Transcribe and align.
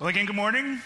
Well, 0.00 0.06
again, 0.08 0.26
good 0.26 0.36
morning 0.36 0.80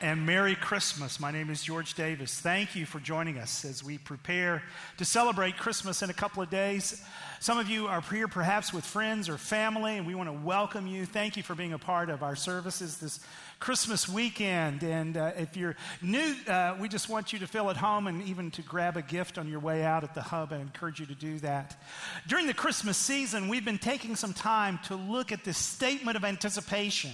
and 0.00 0.24
Merry 0.24 0.54
Christmas. 0.54 1.18
My 1.18 1.32
name 1.32 1.50
is 1.50 1.64
George 1.64 1.94
Davis. 1.94 2.38
Thank 2.38 2.76
you 2.76 2.86
for 2.86 3.00
joining 3.00 3.38
us 3.38 3.64
as 3.64 3.82
we 3.82 3.98
prepare 3.98 4.62
to 4.98 5.04
celebrate 5.04 5.56
Christmas 5.56 6.00
in 6.00 6.10
a 6.10 6.12
couple 6.12 6.40
of 6.40 6.48
days. 6.48 7.04
Some 7.40 7.58
of 7.58 7.68
you 7.68 7.88
are 7.88 8.00
here 8.02 8.28
perhaps 8.28 8.72
with 8.72 8.84
friends 8.84 9.28
or 9.28 9.36
family, 9.36 9.96
and 9.96 10.06
we 10.06 10.14
want 10.14 10.28
to 10.28 10.46
welcome 10.46 10.86
you. 10.86 11.06
Thank 11.06 11.36
you 11.36 11.42
for 11.42 11.56
being 11.56 11.72
a 11.72 11.78
part 11.78 12.08
of 12.08 12.22
our 12.22 12.36
services 12.36 12.98
this 12.98 13.18
Christmas 13.58 14.08
weekend. 14.08 14.84
And 14.84 15.16
uh, 15.16 15.32
if 15.36 15.56
you're 15.56 15.74
new, 16.00 16.36
uh, 16.46 16.76
we 16.78 16.88
just 16.88 17.08
want 17.08 17.32
you 17.32 17.40
to 17.40 17.48
feel 17.48 17.68
at 17.68 17.76
home 17.76 18.06
and 18.06 18.22
even 18.22 18.52
to 18.52 18.62
grab 18.62 18.96
a 18.96 19.02
gift 19.02 19.38
on 19.38 19.48
your 19.48 19.58
way 19.58 19.82
out 19.82 20.04
at 20.04 20.14
the 20.14 20.22
hub. 20.22 20.52
I 20.52 20.58
encourage 20.58 21.00
you 21.00 21.06
to 21.06 21.16
do 21.16 21.40
that. 21.40 21.82
During 22.28 22.46
the 22.46 22.54
Christmas 22.54 22.96
season, 22.96 23.48
we've 23.48 23.64
been 23.64 23.76
taking 23.76 24.14
some 24.14 24.34
time 24.34 24.78
to 24.84 24.94
look 24.94 25.32
at 25.32 25.42
this 25.42 25.58
statement 25.58 26.16
of 26.16 26.24
anticipation 26.24 27.10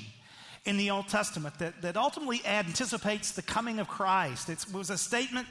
in 0.66 0.76
the 0.76 0.90
Old 0.90 1.08
Testament 1.08 1.58
that, 1.58 1.80
that 1.82 1.96
ultimately 1.96 2.42
anticipates 2.44 3.32
the 3.32 3.42
coming 3.42 3.78
of 3.78 3.88
Christ. 3.88 4.48
It 4.48 4.64
was 4.72 4.90
a 4.90 4.98
statement 4.98 5.46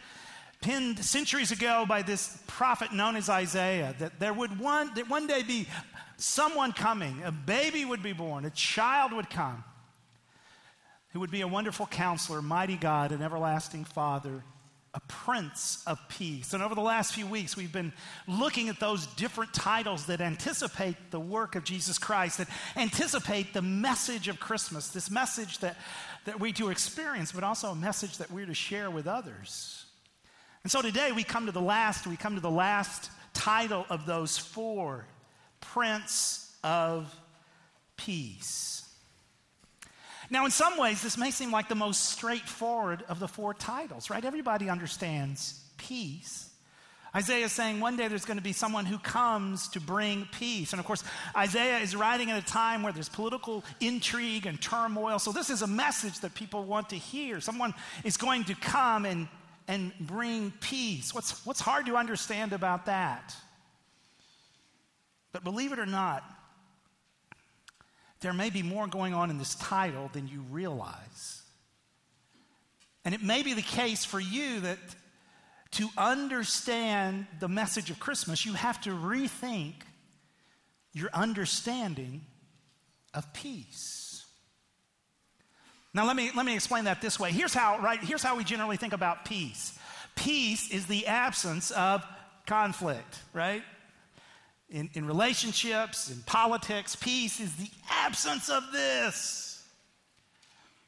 penned 0.62 1.00
centuries 1.00 1.52
ago 1.52 1.86
by 1.88 2.02
this 2.02 2.38
prophet 2.48 2.92
known 2.94 3.16
as 3.16 3.30
Isaiah 3.30 3.96
that 4.00 4.20
there 4.20 4.34
would 4.34 4.60
one, 4.60 4.94
that 4.96 5.10
one 5.10 5.28
day 5.28 5.44
be 5.44 5.68
someone 6.18 6.72
coming, 6.72 7.22
a 7.24 7.32
baby 7.32 7.86
would 7.86 8.04
be 8.04 8.14
born, 8.14 8.46
a 8.46 8.50
child 8.50 9.14
would 9.14 9.30
come 9.30 9.64
who 11.16 11.22
would 11.22 11.32
be 11.32 11.42
a 11.42 11.48
wonderful 11.48 11.86
counselor, 11.86 12.42
mighty 12.42 12.76
God, 12.76 13.14
and 13.14 13.24
everlasting 13.24 13.86
Father 13.86 14.44
a 14.96 15.00
prince 15.10 15.84
of 15.86 16.00
peace. 16.08 16.54
And 16.54 16.64
over 16.64 16.74
the 16.74 16.82
last 16.82 17.14
few 17.14 17.28
weeks, 17.28 17.58
we've 17.58 17.72
been 17.72 17.92
looking 18.28 18.70
at 18.70 18.80
those 18.80 19.06
different 19.08 19.54
titles 19.54 20.06
that 20.06 20.22
anticipate 20.22 20.96
the 21.12 21.20
work 21.20 21.56
of 21.56 21.66
Jesus 21.66 22.00
Christ, 22.00 22.38
that 22.38 22.48
anticipate 22.78 23.54
the 23.54 23.62
message 23.62 24.30
of 24.30 24.40
Christmas, 24.40 24.88
this 24.88 25.12
message 25.12 25.60
that, 25.60 25.76
that 26.24 26.40
we 26.40 26.54
do 26.54 26.70
experience, 26.70 27.34
but 27.34 27.44
also 27.44 27.72
a 27.72 27.76
message 27.76 28.18
that 28.20 28.32
we're 28.32 28.46
to 28.46 28.54
share 28.54 28.90
with 28.90 29.06
others. 29.06 29.86
And 30.64 30.72
so 30.72 30.82
today 30.82 31.12
we 31.12 31.26
come 31.26 31.46
to 31.46 31.52
the 31.52 31.62
last, 31.62 32.08
we 32.08 32.16
come 32.16 32.36
to 32.36 32.42
the 32.42 32.50
last 32.50 33.12
title 33.34 33.86
of 33.90 34.06
those 34.06 34.38
four 34.38 35.06
Prince 35.60 36.56
of 36.64 37.14
Peace. 37.98 38.85
Now, 40.30 40.46
in 40.46 40.52
some 40.52 40.78
ways, 40.78 41.02
this 41.02 41.18
may 41.18 41.32
seem 41.32 41.52
like 41.52 41.70
the 41.70 41.76
most 41.76 42.10
straightforward 42.10 43.04
of 43.08 43.20
the 43.20 43.28
four 43.28 43.54
titles, 43.54 44.10
right? 44.10 44.24
Everybody 44.24 44.70
understands 44.70 45.62
peace. 45.78 46.50
Isaiah 47.16 47.46
is 47.46 47.54
saying 47.54 47.80
one 47.80 47.96
day 47.96 48.10
there's 48.10 48.26
going 48.26 48.38
to 48.38 48.44
be 48.44 48.52
someone 48.52 48.86
who 48.86 48.98
comes 48.98 49.70
to 49.70 49.80
bring 49.80 50.28
peace. 50.34 50.74
And 50.74 50.82
of 50.82 50.86
course, 50.86 51.02
Isaiah 51.36 51.78
is 51.78 51.96
writing 51.96 52.30
at 52.30 52.44
a 52.44 52.46
time 52.46 52.84
where 52.84 52.92
there's 52.92 53.08
political 53.08 53.64
intrigue 53.80 54.46
and 54.46 54.62
turmoil. 54.62 55.18
So, 55.20 55.32
this 55.32 55.50
is 55.50 55.62
a 55.62 55.68
message 55.68 56.20
that 56.20 56.34
people 56.34 56.66
want 56.66 56.90
to 56.90 56.98
hear. 56.98 57.40
Someone 57.40 57.74
is 58.04 58.18
going 58.18 58.44
to 58.46 58.56
come 58.56 59.06
and, 59.06 59.30
and 59.70 59.94
bring 60.02 60.52
peace. 60.60 61.14
What's, 61.14 61.46
what's 61.46 61.62
hard 61.62 61.86
to 61.86 61.96
understand 61.96 62.52
about 62.52 62.88
that? 62.88 63.34
But 65.32 65.46
believe 65.46 65.72
it 65.72 65.80
or 65.80 65.86
not, 65.86 66.24
there 68.22 68.34
may 68.34 68.50
be 68.50 68.64
more 68.64 68.88
going 68.88 69.14
on 69.14 69.30
in 69.30 69.38
this 69.38 69.56
title 69.56 70.10
than 70.14 70.28
you 70.28 70.44
realize. 70.52 71.42
And 73.04 73.14
it 73.14 73.22
may 73.22 73.44
be 73.44 73.54
the 73.54 73.62
case 73.62 74.04
for 74.04 74.20
you 74.20 74.62
that 74.62 74.80
to 75.72 75.90
understand 75.98 77.28
the 77.40 77.48
message 77.48 77.90
of 77.90 78.00
Christmas, 78.00 78.46
you 78.46 78.54
have 78.54 78.82
to 78.82 78.92
rethink 78.92 79.74
your 80.94 81.10
understanding 81.14 82.22
of 83.14 83.32
peace. 83.34 84.26
Now 85.94 86.06
let 86.06 86.16
me 86.16 86.32
let 86.36 86.46
me 86.46 86.56
explain 86.56 86.86
that 86.86 87.02
this 87.02 87.20
way. 87.20 87.32
Here's 87.32 87.54
how 87.54 87.80
right 87.80 88.00
here's 88.00 88.24
how 88.24 88.36
we 88.36 88.44
generally 88.44 88.78
think 88.78 88.94
about 88.94 89.26
peace. 89.26 89.78
Peace 90.16 90.70
is 90.72 90.88
the 90.88 91.08
absence 91.08 91.72
of 91.72 92.06
conflict, 92.46 93.20
right? 93.34 93.64
In, 94.70 94.90
in 94.94 95.06
relationships, 95.06 96.10
in 96.10 96.22
politics. 96.26 96.96
Peace 96.96 97.40
is 97.40 97.56
the 97.56 97.70
absence 97.90 98.50
of 98.50 98.64
this. 98.72 99.46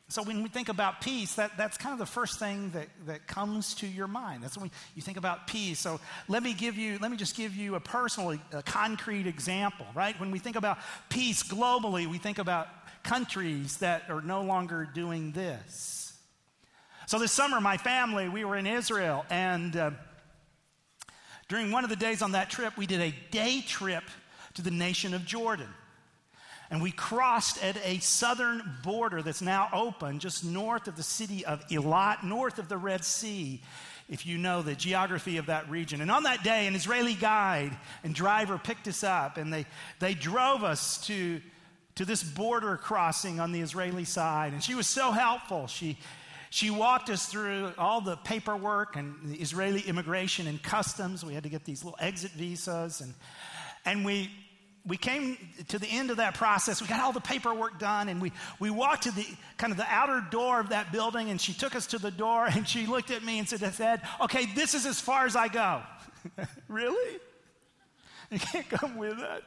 So 0.09 0.23
when 0.23 0.41
we 0.41 0.47
think 0.47 0.69
about 0.69 1.01
peace, 1.01 1.35
that, 1.35 1.57
that's 1.57 1.77
kind 1.77 1.91
of 1.91 1.99
the 1.99 2.05
first 2.05 2.39
thing 2.39 2.69
that, 2.69 2.87
that 3.07 3.27
comes 3.27 3.75
to 3.75 3.87
your 3.87 4.07
mind. 4.07 4.41
That's 4.41 4.57
when 4.57 4.71
you 4.95 5.01
think 5.01 5.17
about 5.17 5.47
peace. 5.47 5.79
So 5.79 5.99
let 6.29 6.43
me 6.43 6.53
give 6.53 6.77
you, 6.77 6.97
let 7.01 7.11
me 7.11 7.17
just 7.17 7.35
give 7.35 7.53
you 7.55 7.75
a 7.75 7.79
personal, 7.81 8.39
a 8.53 8.63
concrete 8.63 9.27
example, 9.27 9.85
right? 9.93 10.17
When 10.17 10.31
we 10.31 10.39
think 10.39 10.55
about 10.55 10.77
peace 11.09 11.43
globally, 11.43 12.07
we 12.07 12.19
think 12.19 12.39
about 12.39 12.69
countries 13.03 13.77
that 13.77 14.03
are 14.09 14.21
no 14.21 14.43
longer 14.43 14.87
doing 14.93 15.33
this. 15.33 16.13
So 17.05 17.19
this 17.19 17.33
summer, 17.33 17.59
my 17.59 17.75
family, 17.75 18.29
we 18.29 18.45
were 18.45 18.55
in 18.55 18.67
Israel, 18.67 19.25
and 19.29 19.75
uh, 19.75 19.91
during 21.47 21.71
one 21.71 21.83
of 21.83 21.89
the 21.89 21.95
days 21.95 22.21
on 22.21 22.33
that 22.33 22.49
trip, 22.49 22.77
we 22.77 22.85
did 22.85 23.01
a 23.01 23.13
day 23.31 23.61
trip 23.65 24.03
to 24.55 24.61
the 24.61 24.71
nation 24.71 25.13
of 25.13 25.25
Jordan. 25.25 25.69
And 26.69 26.81
we 26.81 26.91
crossed 26.91 27.63
at 27.63 27.77
a 27.85 27.99
southern 27.99 28.61
border 28.83 29.21
that's 29.21 29.41
now 29.41 29.69
open 29.71 30.19
just 30.19 30.43
north 30.43 30.87
of 30.87 30.97
the 30.97 31.03
city 31.03 31.45
of 31.45 31.65
Eilat, 31.69 32.23
north 32.23 32.59
of 32.59 32.67
the 32.67 32.77
Red 32.77 33.05
Sea, 33.05 33.61
if 34.09 34.25
you 34.25 34.37
know 34.37 34.61
the 34.61 34.75
geography 34.75 35.37
of 35.37 35.45
that 35.45 35.69
region. 35.69 36.01
And 36.01 36.11
on 36.11 36.23
that 36.23 36.43
day, 36.43 36.67
an 36.67 36.75
Israeli 36.75 37.13
guide 37.13 37.71
and 38.03 38.13
driver 38.13 38.57
picked 38.57 38.87
us 38.87 39.03
up 39.03 39.37
and 39.37 39.51
they, 39.51 39.65
they 39.99 40.13
drove 40.13 40.63
us 40.63 41.05
to, 41.07 41.41
to 41.95 42.03
this 42.03 42.23
border 42.23 42.75
crossing 42.75 43.39
on 43.39 43.53
the 43.53 43.61
Israeli 43.61 44.05
side. 44.05 44.51
And 44.51 44.61
she 44.61 44.75
was 44.75 44.87
so 44.87 45.11
helpful. 45.11 45.67
She, 45.67 45.97
she 46.49 46.69
walked 46.69 47.09
us 47.09 47.25
through 47.27 47.71
all 47.77 48.01
the 48.01 48.15
paperwork 48.17 48.95
and 48.95 49.15
the 49.23 49.35
Israeli 49.37 49.81
immigration 49.81 50.47
and 50.47 50.61
customs. 50.61 51.23
We 51.25 51.33
had 51.33 51.43
to 51.43 51.49
get 51.49 51.65
these 51.65 51.83
little 51.83 51.97
exit 51.99 52.31
visas. 52.31 53.01
And, 53.01 53.13
and 53.85 54.05
we, 54.05 54.29
we 54.85 54.97
came 54.97 55.37
to 55.67 55.79
the 55.79 55.87
end 55.87 56.11
of 56.11 56.17
that 56.17 56.35
process. 56.35 56.81
We 56.81 56.87
got 56.87 57.01
all 57.01 57.11
the 57.11 57.19
paperwork 57.19 57.77
done, 57.77 58.07
and 58.07 58.21
we, 58.21 58.31
we 58.59 58.69
walked 58.69 59.03
to 59.03 59.11
the 59.11 59.25
kind 59.57 59.71
of 59.71 59.77
the 59.77 59.87
outer 59.89 60.25
door 60.31 60.59
of 60.59 60.69
that 60.69 60.91
building, 60.91 61.29
and 61.29 61.39
she 61.39 61.53
took 61.53 61.75
us 61.75 61.87
to 61.87 61.97
the 61.97 62.11
door, 62.11 62.45
and 62.51 62.67
she 62.67 62.87
looked 62.87 63.11
at 63.11 63.23
me 63.23 63.39
and 63.39 63.47
said, 63.47 64.01
Okay, 64.21 64.45
this 64.55 64.73
is 64.73 64.85
as 64.85 64.99
far 64.99 65.25
as 65.25 65.35
I 65.35 65.49
go. 65.49 65.81
really? 66.67 67.19
You 68.31 68.39
can't 68.39 68.69
come 68.69 68.97
with 68.97 69.17
it. 69.19 69.43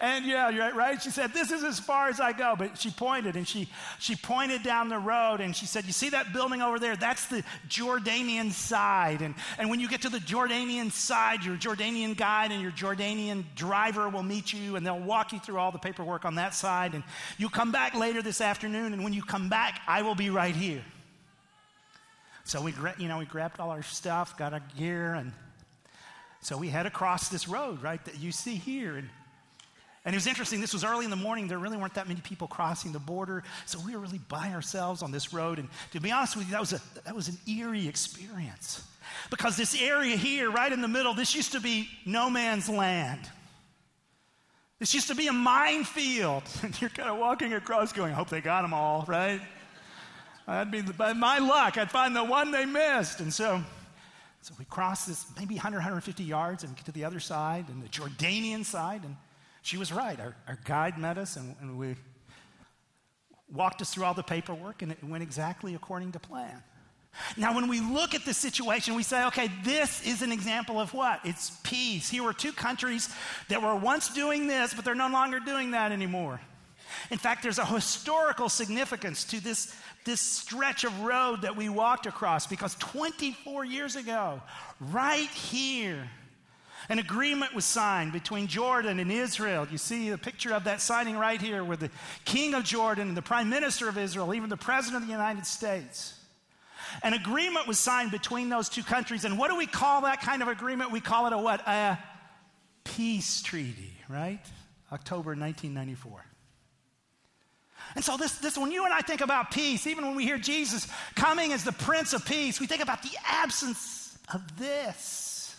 And 0.00 0.24
yeah, 0.26 0.50
you're 0.50 0.74
right. 0.74 1.00
She 1.00 1.10
said, 1.10 1.32
This 1.32 1.52
is 1.52 1.62
as 1.62 1.78
far 1.78 2.08
as 2.08 2.18
I 2.18 2.32
go. 2.32 2.56
But 2.58 2.76
she 2.76 2.90
pointed 2.90 3.36
and 3.36 3.46
she, 3.46 3.68
she 4.00 4.16
pointed 4.16 4.64
down 4.64 4.88
the 4.88 4.98
road 4.98 5.40
and 5.40 5.54
she 5.54 5.66
said, 5.66 5.84
You 5.84 5.92
see 5.92 6.08
that 6.10 6.32
building 6.32 6.60
over 6.60 6.80
there? 6.80 6.96
That's 6.96 7.26
the 7.26 7.44
Jordanian 7.68 8.50
side. 8.50 9.22
And, 9.22 9.34
and 9.58 9.70
when 9.70 9.78
you 9.78 9.88
get 9.88 10.02
to 10.02 10.08
the 10.08 10.18
Jordanian 10.18 10.90
side, 10.90 11.44
your 11.44 11.56
Jordanian 11.56 12.16
guide 12.16 12.50
and 12.50 12.60
your 12.60 12.72
Jordanian 12.72 13.44
driver 13.54 14.08
will 14.08 14.24
meet 14.24 14.52
you 14.52 14.74
and 14.74 14.84
they'll 14.84 14.98
walk 14.98 15.32
you 15.32 15.38
through 15.38 15.58
all 15.58 15.70
the 15.70 15.78
paperwork 15.78 16.24
on 16.24 16.34
that 16.34 16.52
side. 16.54 16.94
And 16.94 17.04
you'll 17.38 17.50
come 17.50 17.70
back 17.70 17.94
later 17.94 18.22
this 18.22 18.40
afternoon. 18.40 18.92
And 18.92 19.04
when 19.04 19.12
you 19.12 19.22
come 19.22 19.48
back, 19.48 19.80
I 19.86 20.02
will 20.02 20.16
be 20.16 20.30
right 20.30 20.56
here. 20.56 20.82
So 22.42 22.60
we, 22.60 22.74
you 22.98 23.06
know, 23.06 23.18
we 23.18 23.26
grabbed 23.26 23.60
all 23.60 23.70
our 23.70 23.84
stuff, 23.84 24.36
got 24.36 24.52
our 24.52 24.62
gear, 24.76 25.14
and 25.14 25.32
so 26.42 26.56
we 26.56 26.68
head 26.68 26.86
across 26.86 27.28
this 27.28 27.48
road, 27.48 27.82
right, 27.82 28.02
that 28.06 28.18
you 28.18 28.32
see 28.32 28.56
here. 28.56 28.96
And, 28.96 29.08
and 30.04 30.14
it 30.14 30.16
was 30.16 30.26
interesting. 30.26 30.60
This 30.60 30.72
was 30.72 30.84
early 30.84 31.04
in 31.04 31.10
the 31.10 31.16
morning. 31.16 31.48
There 31.48 31.58
really 31.58 31.76
weren't 31.76 31.94
that 31.94 32.08
many 32.08 32.20
people 32.20 32.48
crossing 32.48 32.92
the 32.92 32.98
border. 32.98 33.44
So 33.66 33.78
we 33.84 33.94
were 33.94 34.00
really 34.00 34.20
by 34.28 34.50
ourselves 34.52 35.02
on 35.02 35.12
this 35.12 35.34
road. 35.34 35.58
And 35.58 35.68
to 35.92 36.00
be 36.00 36.10
honest 36.10 36.36
with 36.36 36.46
you, 36.46 36.52
that 36.52 36.60
was, 36.60 36.72
a, 36.72 36.80
that 37.04 37.14
was 37.14 37.28
an 37.28 37.36
eerie 37.46 37.86
experience. 37.86 38.82
Because 39.28 39.56
this 39.56 39.80
area 39.80 40.16
here, 40.16 40.50
right 40.50 40.72
in 40.72 40.80
the 40.80 40.88
middle, 40.88 41.12
this 41.12 41.34
used 41.34 41.52
to 41.52 41.60
be 41.60 41.88
no 42.06 42.30
man's 42.30 42.68
land. 42.68 43.20
This 44.78 44.94
used 44.94 45.08
to 45.08 45.14
be 45.14 45.26
a 45.26 45.32
minefield. 45.32 46.44
And 46.62 46.80
you're 46.80 46.90
kind 46.90 47.10
of 47.10 47.18
walking 47.18 47.52
across 47.52 47.92
going, 47.92 48.12
I 48.12 48.14
hope 48.14 48.30
they 48.30 48.40
got 48.40 48.62
them 48.62 48.72
all, 48.72 49.04
right? 49.06 49.40
That'd 50.46 50.72
be 50.72 50.80
by 50.80 51.12
my 51.12 51.38
luck, 51.38 51.76
I'd 51.76 51.90
find 51.90 52.16
the 52.16 52.24
one 52.24 52.50
they 52.50 52.64
missed. 52.64 53.20
And 53.20 53.32
so 53.32 53.62
so 54.42 54.54
we 54.58 54.64
cross 54.64 55.04
this 55.04 55.26
maybe 55.38 55.54
100, 55.54 55.76
150 55.76 56.22
yards 56.22 56.64
and 56.64 56.74
get 56.74 56.86
to 56.86 56.92
the 56.92 57.04
other 57.04 57.20
side 57.20 57.66
and 57.68 57.82
the 57.82 57.88
Jordanian 57.88 58.64
side. 58.64 59.04
And 59.04 59.16
she 59.62 59.76
was 59.76 59.92
right. 59.92 60.18
Our, 60.18 60.34
our 60.48 60.58
guide 60.64 60.98
met 60.98 61.18
us 61.18 61.36
and, 61.36 61.54
and 61.60 61.78
we 61.78 61.96
walked 63.52 63.82
us 63.82 63.92
through 63.92 64.04
all 64.04 64.14
the 64.14 64.22
paperwork 64.22 64.82
and 64.82 64.90
it 64.92 65.02
went 65.04 65.22
exactly 65.22 65.74
according 65.74 66.12
to 66.12 66.18
plan. 66.18 66.62
Now, 67.36 67.54
when 67.54 67.68
we 67.68 67.80
look 67.80 68.14
at 68.14 68.24
the 68.24 68.32
situation, 68.32 68.94
we 68.94 69.02
say, 69.02 69.24
okay, 69.26 69.50
this 69.64 70.06
is 70.06 70.22
an 70.22 70.30
example 70.30 70.80
of 70.80 70.94
what? 70.94 71.20
It's 71.24 71.50
peace. 71.64 72.08
Here 72.08 72.22
were 72.22 72.32
two 72.32 72.52
countries 72.52 73.12
that 73.48 73.60
were 73.60 73.74
once 73.74 74.14
doing 74.14 74.46
this, 74.46 74.72
but 74.72 74.84
they're 74.84 74.94
no 74.94 75.08
longer 75.08 75.40
doing 75.40 75.72
that 75.72 75.90
anymore. 75.90 76.40
In 77.10 77.18
fact, 77.18 77.42
there's 77.42 77.58
a 77.58 77.64
historical 77.64 78.48
significance 78.48 79.24
to 79.24 79.40
this 79.40 79.74
this 80.04 80.20
stretch 80.20 80.84
of 80.84 81.02
road 81.02 81.42
that 81.42 81.56
we 81.56 81.68
walked 81.68 82.06
across 82.06 82.46
because 82.46 82.74
24 82.76 83.66
years 83.66 83.96
ago, 83.96 84.40
right 84.80 85.28
here, 85.28 86.08
An 86.88 86.98
agreement 86.98 87.54
was 87.54 87.64
signed 87.64 88.12
between 88.12 88.46
Jordan 88.46 88.98
and 88.98 89.12
Israel. 89.12 89.66
You 89.70 89.78
see 89.78 90.10
the 90.10 90.18
picture 90.18 90.52
of 90.52 90.64
that 90.64 90.80
signing 90.80 91.16
right 91.16 91.40
here 91.40 91.62
with 91.62 91.80
the 91.80 91.90
king 92.24 92.54
of 92.54 92.64
Jordan 92.64 93.08
and 93.08 93.16
the 93.16 93.22
prime 93.22 93.50
minister 93.50 93.88
of 93.88 93.98
Israel, 93.98 94.34
even 94.34 94.48
the 94.48 94.56
president 94.56 95.02
of 95.02 95.06
the 95.06 95.12
United 95.12 95.46
States. 95.46 96.14
An 97.04 97.12
agreement 97.12 97.68
was 97.68 97.78
signed 97.78 98.10
between 98.10 98.48
those 98.48 98.68
two 98.68 98.82
countries. 98.82 99.24
And 99.24 99.38
what 99.38 99.50
do 99.50 99.56
we 99.56 99.66
call 99.66 100.00
that 100.02 100.20
kind 100.20 100.42
of 100.42 100.48
agreement? 100.48 100.90
We 100.90 101.00
call 101.00 101.26
it 101.26 101.32
a 101.32 101.38
what? 101.38 101.60
A 101.68 101.98
peace 102.82 103.42
treaty, 103.42 103.92
right? 104.08 104.40
October 104.90 105.36
1994. 105.36 106.24
And 107.94 108.04
so, 108.04 108.16
this, 108.16 108.32
this, 108.38 108.56
when 108.56 108.70
you 108.70 108.84
and 108.84 108.94
I 108.94 109.00
think 109.00 109.20
about 109.20 109.50
peace, 109.50 109.86
even 109.86 110.06
when 110.06 110.14
we 110.14 110.24
hear 110.24 110.38
Jesus 110.38 110.86
coming 111.16 111.52
as 111.52 111.64
the 111.64 111.72
Prince 111.72 112.12
of 112.12 112.24
Peace, 112.24 112.60
we 112.60 112.66
think 112.66 112.82
about 112.82 113.02
the 113.02 113.16
absence 113.26 114.16
of 114.32 114.58
this. 114.58 115.54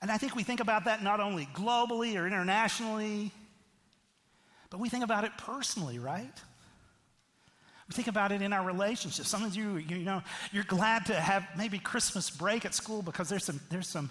And 0.00 0.10
I 0.10 0.18
think 0.18 0.34
we 0.34 0.42
think 0.42 0.60
about 0.60 0.86
that 0.86 1.02
not 1.02 1.20
only 1.20 1.46
globally 1.54 2.16
or 2.16 2.26
internationally, 2.26 3.30
but 4.68 4.80
we 4.80 4.88
think 4.88 5.04
about 5.04 5.24
it 5.24 5.32
personally, 5.38 5.98
right? 5.98 6.32
We 7.88 7.94
think 7.94 8.08
about 8.08 8.32
it 8.32 8.42
in 8.42 8.52
our 8.52 8.64
relationships. 8.64 9.28
Some 9.28 9.44
of 9.44 9.54
you, 9.54 9.76
you 9.76 9.98
know, 9.98 10.22
you're 10.50 10.64
glad 10.64 11.06
to 11.06 11.14
have 11.14 11.46
maybe 11.56 11.78
Christmas 11.78 12.30
break 12.30 12.64
at 12.64 12.74
school 12.74 13.02
because 13.02 13.28
there's 13.28 13.44
some, 13.44 13.60
there's 13.70 13.88
some 13.88 14.10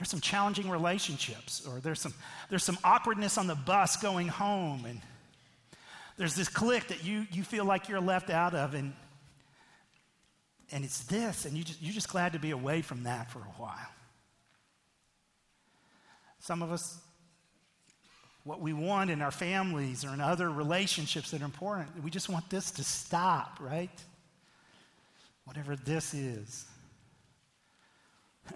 there's 0.00 0.08
some 0.08 0.22
challenging 0.22 0.70
relationships, 0.70 1.66
or 1.66 1.78
there's 1.80 2.00
some, 2.00 2.14
there's 2.48 2.64
some 2.64 2.78
awkwardness 2.82 3.36
on 3.36 3.46
the 3.46 3.54
bus 3.54 3.98
going 3.98 4.28
home, 4.28 4.86
and 4.86 4.98
there's 6.16 6.34
this 6.34 6.48
clique 6.48 6.88
that 6.88 7.04
you, 7.04 7.26
you 7.30 7.42
feel 7.42 7.66
like 7.66 7.90
you're 7.90 8.00
left 8.00 8.30
out 8.30 8.54
of, 8.54 8.72
and, 8.72 8.94
and 10.72 10.86
it's 10.86 11.00
this, 11.00 11.44
and 11.44 11.54
you 11.54 11.64
just, 11.64 11.82
you're 11.82 11.92
just 11.92 12.08
glad 12.08 12.32
to 12.32 12.38
be 12.38 12.50
away 12.50 12.80
from 12.80 13.02
that 13.02 13.30
for 13.30 13.40
a 13.40 13.52
while. 13.58 13.76
Some 16.38 16.62
of 16.62 16.72
us, 16.72 16.98
what 18.44 18.62
we 18.62 18.72
want 18.72 19.10
in 19.10 19.20
our 19.20 19.30
families 19.30 20.02
or 20.02 20.14
in 20.14 20.22
other 20.22 20.50
relationships 20.50 21.30
that 21.32 21.42
are 21.42 21.44
important, 21.44 22.02
we 22.02 22.10
just 22.10 22.30
want 22.30 22.48
this 22.48 22.70
to 22.70 22.84
stop, 22.84 23.58
right? 23.60 23.90
Whatever 25.44 25.76
this 25.76 26.14
is. 26.14 26.64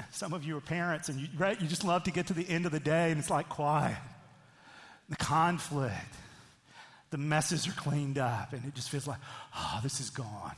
Some 0.11 0.32
of 0.32 0.44
you 0.44 0.56
are 0.56 0.61
parents 0.61 1.08
and 1.08 1.20
you, 1.20 1.29
right, 1.37 1.61
you 1.61 1.67
just 1.67 1.85
love 1.85 2.05
to 2.05 2.11
get 2.11 2.29
to 2.29 2.35
the 2.35 2.49
end 2.49 2.67
of 2.67 2.73
the 2.73 2.81
day 2.81 3.11
and 3.11 3.19
it's 3.19 3.31
like 3.31 3.49
quiet. 3.49 3.96
The 5.08 5.17
conflict, 5.17 5.94
the 7.11 7.19
messes 7.19 7.69
are 7.69 7.73
cleaned 7.73 8.19
up 8.19 8.52
and 8.52 8.64
it 8.64 8.75
just 8.75 8.91
feels 8.91 9.06
like, 9.06 9.19
oh, 9.56 9.81
this 9.82 10.00
is 10.00 10.11
gone. 10.11 10.56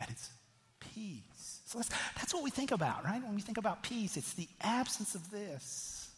And 0.00 0.10
it's 0.10 0.30
peace. 0.80 1.60
So 1.66 1.78
that's, 1.78 1.90
that's 2.16 2.34
what 2.34 2.42
we 2.42 2.50
think 2.50 2.70
about, 2.70 3.04
right? 3.04 3.22
When 3.22 3.34
we 3.34 3.40
think 3.40 3.58
about 3.58 3.82
peace, 3.82 4.16
it's 4.16 4.34
the 4.34 4.48
absence 4.60 5.14
of 5.14 5.30
this. 5.30 6.10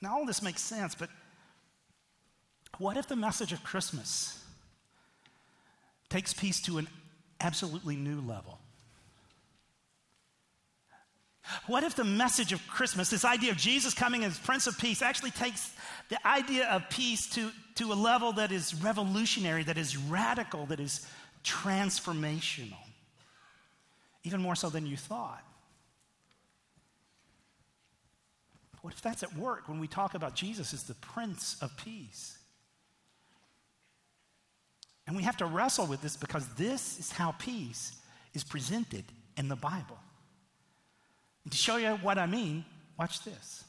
Now, 0.00 0.18
all 0.18 0.26
this 0.26 0.42
makes 0.42 0.60
sense, 0.60 0.94
but 0.94 1.08
what 2.78 2.96
if 2.96 3.08
the 3.08 3.16
message 3.16 3.52
of 3.52 3.62
Christmas 3.62 4.42
takes 6.08 6.32
peace 6.32 6.60
to 6.62 6.78
an 6.78 6.88
absolutely 7.40 7.96
new 7.96 8.20
level? 8.20 8.58
What 11.66 11.84
if 11.84 11.94
the 11.94 12.04
message 12.04 12.52
of 12.52 12.66
Christmas, 12.66 13.10
this 13.10 13.24
idea 13.24 13.50
of 13.50 13.56
Jesus 13.56 13.94
coming 13.94 14.24
as 14.24 14.38
Prince 14.38 14.66
of 14.66 14.78
Peace, 14.78 15.02
actually 15.02 15.30
takes 15.30 15.72
the 16.08 16.26
idea 16.26 16.68
of 16.68 16.88
peace 16.88 17.26
to, 17.30 17.50
to 17.76 17.92
a 17.92 17.94
level 17.94 18.32
that 18.34 18.52
is 18.52 18.74
revolutionary, 18.74 19.62
that 19.64 19.78
is 19.78 19.96
radical, 19.96 20.66
that 20.66 20.80
is 20.80 21.06
transformational? 21.44 22.76
Even 24.24 24.40
more 24.40 24.54
so 24.54 24.70
than 24.70 24.86
you 24.86 24.96
thought. 24.96 25.42
What 28.82 28.92
if 28.92 29.00
that's 29.00 29.22
at 29.22 29.36
work 29.36 29.68
when 29.68 29.78
we 29.78 29.86
talk 29.86 30.14
about 30.14 30.34
Jesus 30.34 30.74
as 30.74 30.82
the 30.82 30.94
Prince 30.94 31.56
of 31.60 31.76
Peace? 31.76 32.36
And 35.06 35.16
we 35.16 35.22
have 35.22 35.36
to 35.38 35.46
wrestle 35.46 35.86
with 35.86 36.02
this 36.02 36.16
because 36.16 36.46
this 36.54 36.98
is 36.98 37.12
how 37.12 37.32
peace 37.32 37.96
is 38.34 38.44
presented 38.44 39.04
in 39.36 39.48
the 39.48 39.56
Bible. 39.56 39.98
To 41.50 41.56
show 41.56 41.76
you 41.76 41.90
what 41.96 42.18
I 42.18 42.26
mean, 42.26 42.64
watch 42.98 43.24
this. 43.24 43.64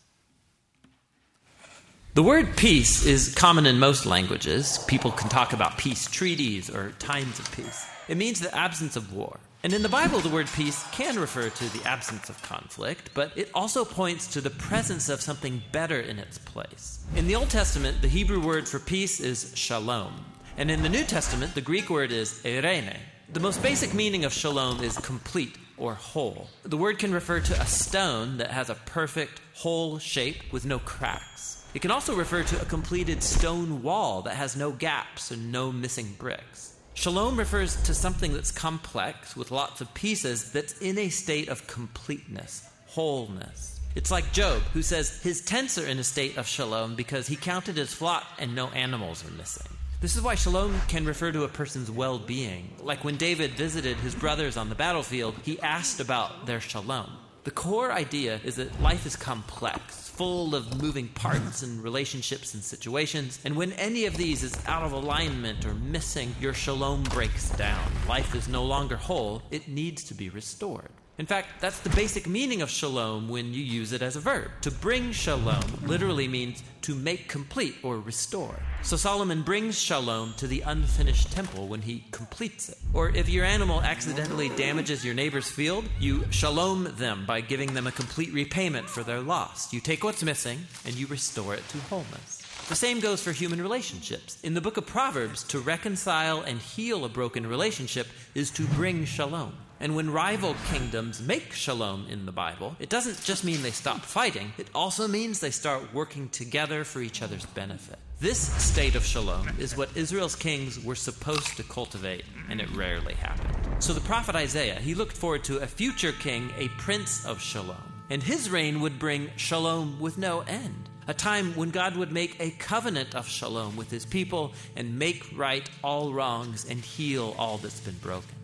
The 2.14 2.22
word 2.22 2.56
peace 2.56 3.06
is 3.06 3.34
common 3.34 3.66
in 3.66 3.80
most 3.80 4.06
languages. 4.06 4.78
People 4.88 5.12
can 5.12 5.30
talk 5.30 5.52
about 5.52 5.80
peace 5.80 6.06
treaties 6.06 6.70
or 6.70 6.92
times 7.00 7.40
of 7.40 7.52
peace. 7.56 7.88
It 8.08 8.18
means 8.18 8.40
the 8.40 8.56
absence 8.56 8.96
of 8.96 9.14
war. 9.14 9.40
And 9.64 9.74
in 9.74 9.82
the 9.82 9.90
Bible, 9.90 10.20
the 10.20 10.30
word 10.30 10.48
peace 10.54 10.86
can 10.92 11.18
refer 11.18 11.50
to 11.50 11.78
the 11.78 11.84
absence 11.88 12.30
of 12.30 12.40
conflict, 12.44 13.10
but 13.16 13.36
it 13.36 13.50
also 13.56 13.84
points 13.84 14.28
to 14.28 14.42
the 14.42 14.52
presence 14.52 15.10
of 15.10 15.22
something 15.22 15.64
better 15.72 16.00
in 16.00 16.20
its 16.20 16.38
place. 16.38 17.04
In 17.16 17.28
the 17.28 17.36
Old 17.36 17.50
Testament, 17.50 18.02
the 18.02 18.10
Hebrew 18.10 18.46
word 18.46 18.68
for 18.68 18.78
peace 18.78 19.20
is 19.20 19.52
shalom. 19.56 20.14
And 20.58 20.70
in 20.70 20.84
the 20.84 20.90
New 20.90 21.06
Testament, 21.06 21.56
the 21.56 21.62
Greek 21.62 21.90
word 21.90 22.12
is 22.12 22.42
eirene. 22.44 22.98
The 23.32 23.40
most 23.40 23.64
basic 23.64 23.96
meaning 23.96 24.26
of 24.26 24.34
shalom 24.34 24.84
is 24.84 24.98
complete 24.98 25.58
or 25.78 25.96
whole. 25.96 26.48
The 26.64 26.78
word 26.78 27.00
can 27.00 27.14
refer 27.14 27.40
to 27.40 27.62
a 27.62 27.66
stone 27.66 28.38
that 28.38 28.52
has 28.52 28.70
a 28.70 28.76
perfect, 28.76 29.42
whole 29.56 30.00
shape 30.00 30.52
with 30.52 30.66
no 30.66 30.80
cracks. 30.80 31.66
It 31.74 31.82
can 31.82 31.92
also 31.92 32.16
refer 32.16 32.44
to 32.44 32.62
a 32.62 32.66
completed 32.66 33.24
stone 33.24 33.82
wall 33.82 34.22
that 34.24 34.36
has 34.36 34.56
no 34.56 34.72
gaps 34.72 35.32
and 35.32 35.52
no 35.52 35.72
missing 35.72 36.16
bricks. 36.20 36.76
Shalom 36.94 37.38
refers 37.38 37.82
to 37.84 37.94
something 37.96 38.34
that's 38.34 38.52
complex 38.52 39.36
with 39.36 39.50
lots 39.50 39.82
of 39.82 39.92
pieces 39.96 40.52
that's 40.52 40.78
in 40.80 41.00
a 41.00 41.10
state 41.10 41.50
of 41.50 41.66
completeness, 41.66 42.70
wholeness. 42.86 43.80
It's 43.96 44.12
like 44.12 44.32
Job, 44.32 44.62
who 44.74 44.84
says 44.84 45.22
his 45.22 45.42
tents 45.42 45.78
are 45.78 45.88
in 45.88 45.98
a 45.98 46.04
state 46.04 46.38
of 46.38 46.48
shalom 46.48 46.96
because 46.96 47.28
he 47.28 47.36
counted 47.36 47.78
his 47.78 47.94
flock 47.94 48.24
and 48.40 48.56
no 48.56 48.68
animals 48.70 49.26
are 49.26 49.32
missing. 49.32 49.68
This 50.04 50.18
is 50.18 50.22
why 50.22 50.36
shalom 50.36 50.82
can 50.90 51.06
refer 51.06 51.32
to 51.32 51.46
a 51.46 51.48
person's 51.48 51.90
well 51.90 52.20
being. 52.20 52.70
Like 52.82 53.06
when 53.06 53.16
David 53.16 53.52
visited 53.52 53.96
his 53.96 54.14
brothers 54.14 54.58
on 54.58 54.68
the 54.68 54.76
battlefield, 54.76 55.34
he 55.46 55.62
asked 55.62 56.02
about 56.02 56.46
their 56.46 56.60
shalom. 56.60 57.10
The 57.46 57.52
core 57.52 57.90
idea 57.90 58.42
is 58.44 58.58
that 58.58 58.82
life 58.82 59.06
is 59.06 59.16
complex, 59.16 60.10
full 60.10 60.56
of 60.56 60.82
moving 60.82 61.08
parts 61.08 61.64
and 61.64 61.82
relationships 61.82 62.54
and 62.54 62.62
situations, 62.62 63.40
and 63.46 63.56
when 63.56 63.72
any 63.74 64.04
of 64.04 64.18
these 64.18 64.44
is 64.44 64.54
out 64.68 64.84
of 64.84 64.92
alignment 64.92 65.66
or 65.66 65.74
missing, 65.74 66.36
your 66.38 66.54
shalom 66.54 67.04
breaks 67.04 67.52
down. 67.52 67.90
Life 68.06 68.36
is 68.36 68.50
no 68.50 68.66
longer 68.66 68.98
whole, 68.98 69.42
it 69.52 69.70
needs 69.70 70.04
to 70.04 70.14
be 70.14 70.28
restored. 70.30 70.92
In 71.20 71.28
fact, 71.28 71.62
that's 71.62 71.80
the 71.80 71.92
basic 71.92 72.28
meaning 72.28 72.64
of 72.64 72.72
shalom 72.72 73.30
when 73.30 73.54
you 73.54 73.62
use 73.62 73.92
it 73.94 74.02
as 74.02 74.16
a 74.16 74.20
verb. 74.20 74.50
To 74.62 74.72
bring 74.72 75.12
shalom 75.12 75.64
literally 75.86 76.28
means 76.28 76.64
to 76.82 76.96
make 76.96 77.30
complete 77.30 77.76
or 77.84 78.00
restore. 78.00 78.56
So 78.82 78.98
Solomon 78.98 79.44
brings 79.44 79.80
shalom 79.80 80.34
to 80.38 80.48
the 80.48 80.62
unfinished 80.62 81.32
temple 81.32 81.68
when 81.68 81.84
he 81.84 82.04
completes 82.10 82.68
it. 82.70 82.80
Or 82.96 83.10
if 83.10 83.30
your 83.30 83.46
animal 83.46 83.84
accidentally 83.84 84.50
damages 84.50 85.06
your 85.06 85.14
neighbor's 85.14 85.52
field, 85.52 85.86
you 86.00 86.26
shalom 86.32 86.96
them 86.98 87.26
by 87.28 87.42
giving 87.42 87.76
them 87.76 87.86
a 87.86 87.92
complete 87.92 88.34
repayment 88.34 88.90
for 88.90 89.04
their 89.04 89.22
loss. 89.22 89.72
You 89.72 89.82
take 89.82 90.04
what's 90.04 90.24
missing 90.24 90.66
and 90.84 90.96
you 90.96 91.06
restore 91.06 91.54
it 91.54 91.68
to 91.70 91.78
wholeness. 91.78 92.42
The 92.70 92.76
same 92.76 93.00
goes 93.00 93.22
for 93.22 93.34
human 93.34 93.62
relationships. 93.62 94.40
In 94.42 94.56
the 94.56 94.62
book 94.62 94.78
of 94.78 94.88
Proverbs, 94.88 95.44
to 95.50 95.60
reconcile 95.60 96.42
and 96.42 96.60
heal 96.60 97.06
a 97.06 97.10
broken 97.10 97.46
relationship 97.46 98.08
is 98.34 98.50
to 98.52 98.64
bring 98.64 99.06
shalom. 99.06 99.54
And 99.84 99.98
when 99.98 100.10
rival 100.10 100.56
kingdoms 100.72 101.22
make 101.22 101.52
shalom 101.52 102.08
in 102.10 102.26
the 102.26 102.32
Bible, 102.32 102.74
it 102.80 102.88
doesn't 102.88 103.22
just 103.22 103.44
mean 103.44 103.62
they 103.62 103.72
stop 103.72 104.00
fighting, 104.00 104.54
it 104.58 104.70
also 104.74 105.10
means 105.10 105.42
they 105.42 105.52
start 105.52 105.94
working 105.94 106.30
together 106.30 106.86
for 106.86 107.02
each 107.02 107.22
other's 107.22 107.46
benefit. 107.48 108.00
This 108.22 108.40
state 108.64 108.96
of 108.96 109.04
shalom 109.04 109.50
is 109.60 109.76
what 109.76 109.90
Israel's 109.98 110.38
kings 110.38 110.82
were 110.82 110.96
supposed 110.96 111.58
to 111.58 111.64
cultivate, 111.64 112.24
and 112.50 112.62
it 112.62 112.70
rarely 112.74 113.16
happened. 113.16 113.84
So 113.84 113.92
the 113.92 114.00
prophet 114.00 114.36
Isaiah, 114.36 114.80
he 114.80 114.96
looked 114.96 115.18
forward 115.18 115.44
to 115.44 115.58
a 115.58 115.68
future 115.68 116.14
king, 116.14 116.50
a 116.58 116.70
prince 116.78 117.26
of 117.26 117.42
shalom. 117.42 117.76
And 118.10 118.24
his 118.24 118.50
reign 118.50 118.80
would 118.80 118.98
bring 118.98 119.32
shalom 119.36 120.00
with 120.00 120.18
no 120.18 120.46
end 120.48 120.90
a 121.10 121.14
time 121.14 121.54
when 121.58 121.72
God 121.72 121.98
would 121.98 122.14
make 122.14 122.38
a 122.40 122.52
covenant 122.52 123.16
of 123.16 123.28
shalom 123.28 123.76
with 123.76 123.92
his 123.92 124.06
people 124.06 124.54
and 124.78 124.98
make 124.98 125.38
right 125.38 125.70
all 125.84 126.14
wrongs 126.14 126.64
and 126.70 126.80
heal 126.80 127.36
all 127.38 127.58
that's 127.58 127.82
been 127.82 127.98
broken. 127.98 128.36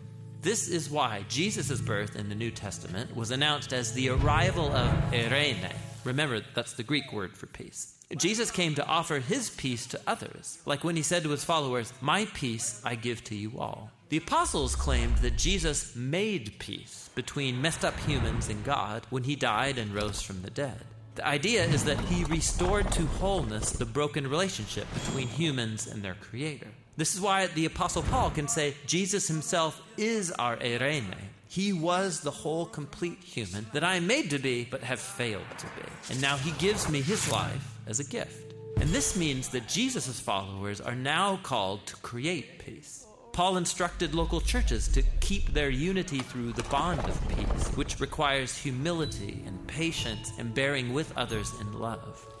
This 0.42 0.68
is 0.68 0.88
why 0.88 1.26
Jesus' 1.28 1.82
birth 1.82 2.16
in 2.16 2.30
the 2.30 2.34
New 2.34 2.50
Testament 2.50 3.14
was 3.14 3.30
announced 3.30 3.74
as 3.74 3.92
the 3.92 4.08
arrival 4.08 4.72
of 4.72 4.90
eirene. 5.12 5.70
Remember, 6.02 6.40
that's 6.54 6.72
the 6.72 6.82
Greek 6.82 7.12
word 7.12 7.36
for 7.36 7.46
peace. 7.46 7.98
Jesus 8.16 8.50
came 8.50 8.74
to 8.76 8.86
offer 8.86 9.18
his 9.18 9.50
peace 9.50 9.86
to 9.88 10.00
others, 10.06 10.58
like 10.64 10.82
when 10.82 10.96
he 10.96 11.02
said 11.02 11.24
to 11.24 11.28
his 11.28 11.44
followers, 11.44 11.92
My 12.00 12.24
peace 12.32 12.80
I 12.86 12.94
give 12.94 13.22
to 13.24 13.36
you 13.36 13.60
all. 13.60 13.90
The 14.08 14.16
apostles 14.16 14.74
claimed 14.74 15.18
that 15.18 15.36
Jesus 15.36 15.94
made 15.94 16.58
peace 16.58 17.10
between 17.14 17.60
messed 17.60 17.84
up 17.84 17.98
humans 18.00 18.48
and 18.48 18.64
God 18.64 19.06
when 19.10 19.24
he 19.24 19.36
died 19.36 19.76
and 19.76 19.94
rose 19.94 20.22
from 20.22 20.40
the 20.40 20.50
dead. 20.50 20.84
The 21.16 21.26
idea 21.26 21.64
is 21.64 21.84
that 21.84 22.00
he 22.00 22.24
restored 22.24 22.90
to 22.92 23.04
wholeness 23.04 23.72
the 23.72 23.84
broken 23.84 24.26
relationship 24.26 24.86
between 24.94 25.28
humans 25.28 25.86
and 25.86 26.02
their 26.02 26.14
creator. 26.14 26.68
This 27.00 27.14
is 27.14 27.20
why 27.22 27.46
the 27.46 27.64
Apostle 27.64 28.02
Paul 28.02 28.28
can 28.28 28.46
say 28.46 28.74
Jesus 28.84 29.26
himself 29.26 29.80
is 29.96 30.30
our 30.32 30.58
eirene. 30.58 31.14
He 31.48 31.72
was 31.72 32.20
the 32.20 32.30
whole 32.30 32.66
complete 32.66 33.24
human 33.24 33.64
that 33.72 33.82
I 33.82 33.96
am 33.96 34.06
made 34.06 34.28
to 34.28 34.38
be, 34.38 34.68
but 34.70 34.82
have 34.82 35.00
failed 35.00 35.46
to 35.60 35.64
be. 35.64 35.88
And 36.10 36.20
now 36.20 36.36
he 36.36 36.50
gives 36.58 36.90
me 36.90 37.00
his 37.00 37.32
life 37.32 37.74
as 37.86 38.00
a 38.00 38.04
gift. 38.04 38.52
And 38.82 38.90
this 38.90 39.16
means 39.16 39.48
that 39.48 39.66
Jesus' 39.66 40.20
followers 40.20 40.78
are 40.78 40.94
now 40.94 41.40
called 41.42 41.86
to 41.86 41.96
create 41.96 42.58
peace. 42.58 43.06
Paul 43.32 43.56
instructed 43.56 44.14
local 44.14 44.42
churches 44.42 44.86
to 44.88 45.02
keep 45.20 45.54
their 45.54 45.70
unity 45.70 46.18
through 46.18 46.52
the 46.52 46.64
bond 46.64 47.00
of 47.00 47.28
peace, 47.28 47.68
which 47.76 47.98
requires 47.98 48.58
humility 48.58 49.42
and 49.46 49.66
patience 49.66 50.32
and 50.38 50.52
bearing 50.52 50.92
with 50.92 51.16
others 51.16 51.50
in 51.62 51.72
love. 51.80 52.26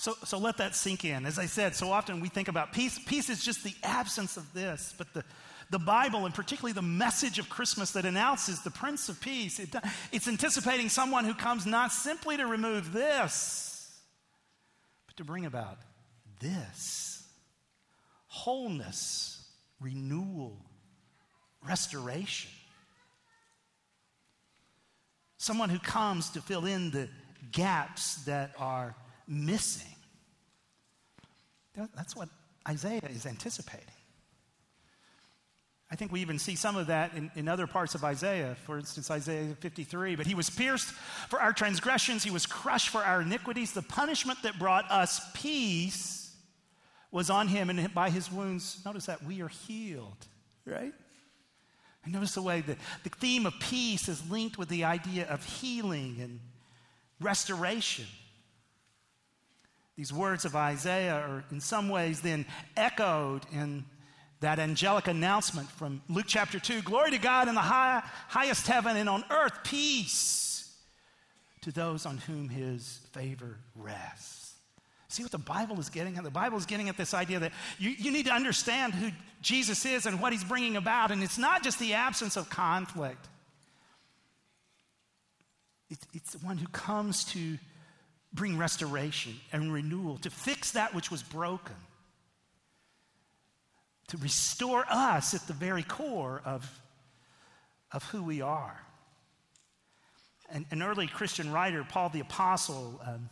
So, 0.00 0.16
so 0.24 0.38
let 0.38 0.56
that 0.56 0.74
sink 0.74 1.04
in. 1.04 1.26
As 1.26 1.38
I 1.38 1.44
said, 1.44 1.74
so 1.76 1.92
often 1.92 2.20
we 2.20 2.30
think 2.30 2.48
about 2.48 2.72
peace. 2.72 2.98
Peace 3.04 3.28
is 3.28 3.44
just 3.44 3.62
the 3.62 3.74
absence 3.82 4.38
of 4.38 4.50
this. 4.54 4.94
But 4.96 5.12
the, 5.12 5.22
the 5.68 5.78
Bible, 5.78 6.24
and 6.24 6.34
particularly 6.34 6.72
the 6.72 6.80
message 6.80 7.38
of 7.38 7.50
Christmas 7.50 7.90
that 7.90 8.06
announces 8.06 8.62
the 8.62 8.70
Prince 8.70 9.10
of 9.10 9.20
Peace, 9.20 9.58
it, 9.58 9.74
it's 10.10 10.26
anticipating 10.26 10.88
someone 10.88 11.26
who 11.26 11.34
comes 11.34 11.66
not 11.66 11.92
simply 11.92 12.38
to 12.38 12.46
remove 12.46 12.94
this, 12.94 13.94
but 15.06 15.18
to 15.18 15.24
bring 15.24 15.44
about 15.44 15.76
this 16.40 17.22
wholeness, 18.26 19.50
renewal, 19.82 20.64
restoration. 21.68 22.50
Someone 25.36 25.68
who 25.68 25.78
comes 25.78 26.30
to 26.30 26.40
fill 26.40 26.64
in 26.64 26.90
the 26.90 27.06
gaps 27.52 28.14
that 28.24 28.52
are 28.56 28.94
missing. 29.30 29.86
That's 31.94 32.14
what 32.14 32.28
Isaiah 32.68 33.00
is 33.08 33.24
anticipating. 33.24 33.86
I 35.90 35.96
think 35.96 36.12
we 36.12 36.20
even 36.20 36.38
see 36.38 36.54
some 36.54 36.76
of 36.76 36.86
that 36.86 37.14
in, 37.14 37.30
in 37.34 37.48
other 37.48 37.66
parts 37.66 37.94
of 37.94 38.04
Isaiah. 38.04 38.56
For 38.64 38.78
instance, 38.78 39.10
Isaiah 39.10 39.56
53. 39.58 40.14
But 40.14 40.26
he 40.26 40.34
was 40.34 40.48
pierced 40.48 40.92
for 41.28 41.40
our 41.40 41.52
transgressions, 41.52 42.22
he 42.22 42.30
was 42.30 42.46
crushed 42.46 42.90
for 42.90 43.02
our 43.02 43.22
iniquities. 43.22 43.72
The 43.72 43.82
punishment 43.82 44.42
that 44.42 44.58
brought 44.58 44.88
us 44.90 45.20
peace 45.34 46.32
was 47.10 47.28
on 47.28 47.48
him, 47.48 47.70
and 47.70 47.92
by 47.92 48.08
his 48.08 48.30
wounds, 48.30 48.80
notice 48.84 49.06
that 49.06 49.24
we 49.24 49.42
are 49.42 49.48
healed, 49.48 50.26
right? 50.64 50.94
And 52.04 52.14
notice 52.14 52.34
the 52.34 52.42
way 52.42 52.60
that 52.60 52.78
the 53.02 53.10
theme 53.10 53.46
of 53.46 53.54
peace 53.58 54.08
is 54.08 54.30
linked 54.30 54.58
with 54.58 54.68
the 54.68 54.84
idea 54.84 55.26
of 55.28 55.44
healing 55.44 56.18
and 56.20 56.38
restoration. 57.20 58.06
These 59.96 60.12
words 60.12 60.44
of 60.44 60.56
Isaiah 60.56 61.14
are 61.14 61.44
in 61.50 61.60
some 61.60 61.88
ways 61.88 62.20
then 62.20 62.46
echoed 62.76 63.42
in 63.52 63.84
that 64.40 64.58
angelic 64.58 65.06
announcement 65.06 65.68
from 65.68 66.02
Luke 66.08 66.24
chapter 66.26 66.58
2 66.58 66.82
Glory 66.82 67.10
to 67.10 67.18
God 67.18 67.48
in 67.48 67.54
the 67.54 67.60
high, 67.60 68.02
highest 68.28 68.66
heaven 68.66 68.96
and 68.96 69.08
on 69.08 69.24
earth, 69.30 69.62
peace 69.64 70.74
to 71.62 71.72
those 71.72 72.06
on 72.06 72.18
whom 72.18 72.48
his 72.48 73.00
favor 73.12 73.58
rests. 73.74 74.54
See 75.08 75.22
what 75.22 75.32
the 75.32 75.38
Bible 75.38 75.78
is 75.80 75.88
getting 75.88 76.16
at? 76.16 76.24
The 76.24 76.30
Bible 76.30 76.56
is 76.56 76.66
getting 76.66 76.88
at 76.88 76.96
this 76.96 77.14
idea 77.14 77.40
that 77.40 77.52
you, 77.78 77.90
you 77.90 78.12
need 78.12 78.26
to 78.26 78.32
understand 78.32 78.94
who 78.94 79.10
Jesus 79.42 79.84
is 79.84 80.06
and 80.06 80.20
what 80.20 80.32
he's 80.32 80.44
bringing 80.44 80.76
about. 80.76 81.10
And 81.10 81.22
it's 81.22 81.36
not 81.36 81.64
just 81.64 81.80
the 81.80 81.94
absence 81.94 82.36
of 82.36 82.48
conflict, 82.48 83.28
it's, 85.90 86.06
it's 86.14 86.32
the 86.34 86.46
one 86.46 86.56
who 86.56 86.68
comes 86.68 87.24
to 87.24 87.58
bring 88.32 88.56
restoration 88.56 89.34
and 89.52 89.72
renewal, 89.72 90.18
to 90.18 90.30
fix 90.30 90.72
that 90.72 90.94
which 90.94 91.10
was 91.10 91.22
broken, 91.22 91.74
to 94.08 94.16
restore 94.18 94.84
us 94.88 95.34
at 95.34 95.46
the 95.46 95.52
very 95.52 95.82
core 95.82 96.40
of, 96.44 96.80
of 97.92 98.04
who 98.04 98.22
we 98.22 98.40
are. 98.40 98.80
And 100.52 100.66
an 100.70 100.82
early 100.82 101.06
Christian 101.06 101.52
writer, 101.52 101.84
Paul 101.88 102.08
the 102.08 102.20
Apostle, 102.20 103.00
um, 103.06 103.30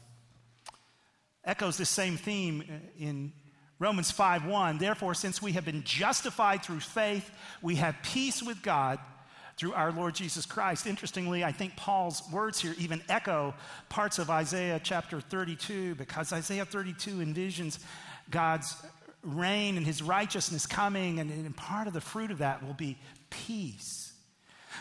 echoes 1.45 1.76
this 1.76 1.90
same 1.90 2.17
theme 2.17 2.62
in 2.99 3.33
Romans 3.81 4.12
5:1. 4.12 4.78
Therefore, 4.78 5.14
since 5.14 5.40
we 5.43 5.52
have 5.52 5.64
been 5.64 5.83
justified 5.83 6.62
through 6.62 6.81
faith, 6.81 7.31
we 7.62 7.76
have 7.76 7.97
peace 8.02 8.43
with 8.43 8.62
God 8.62 9.00
through 9.59 9.75
our 9.75 9.91
Lord 9.91 10.15
Jesus 10.15 10.47
Christ. 10.47 10.87
Interestingly, 10.87 11.45
I 11.45 11.53
think 11.53 11.77
Paul's 11.77 12.23
words 12.33 12.61
here 12.61 12.75
even 12.79 13.03
echo 13.09 13.55
parts 13.88 14.19
of 14.19 14.31
Isaiah 14.31 14.81
chapter 14.83 15.21
32 15.21 15.97
because 15.97 16.33
Isaiah 16.33 16.65
32 16.65 17.17
envisions 17.17 17.79
God's 18.31 18.75
reign 19.23 19.77
and 19.77 19.85
his 19.85 20.00
righteousness 20.00 20.67
coming, 20.67 21.19
and, 21.19 21.31
and 21.31 21.57
part 21.57 21.88
of 21.88 21.93
the 21.93 22.00
fruit 22.00 22.31
of 22.31 22.38
that 22.38 22.65
will 22.65 22.75
be 22.75 22.97
peace. 23.31 24.12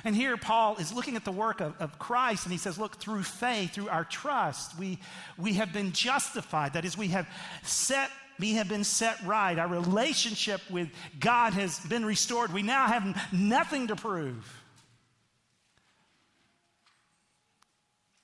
And 0.04 0.16
here 0.16 0.38
Paul 0.38 0.76
is 0.78 0.94
looking 0.94 1.16
at 1.16 1.26
the 1.26 1.32
work 1.32 1.60
of, 1.60 1.74
of, 1.80 1.98
Christ 1.98 2.46
and 2.46 2.52
he 2.52 2.60
says, 2.60 2.78
Look, 2.78 2.98
through 2.98 3.24
faith, 3.24 3.72
through 3.74 3.90
our 3.90 4.04
trust, 4.04 4.78
we, 4.78 5.00
we 5.40 5.54
have 5.54 5.74
been 5.74 5.92
justified. 5.92 6.74
That 6.74 6.86
is, 6.86 6.96
we 6.96 7.08
have 7.08 7.28
set 7.64 8.12
we 8.40 8.54
have 8.54 8.70
been 8.70 8.84
set 8.84 9.20
right. 9.26 9.58
Our 9.58 9.68
relationship 9.68 10.62
with 10.70 10.90
God 11.20 11.54
has 11.54 11.80
been 11.80 12.06
restored. 12.06 12.54
We 12.54 12.62
now 12.62 12.86
have 12.86 13.34
nothing 13.34 13.88
to 13.88 13.96
prove. 13.96 14.64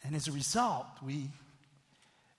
And 0.03 0.15
as 0.15 0.27
a 0.27 0.31
result, 0.31 0.85
we 1.01 1.29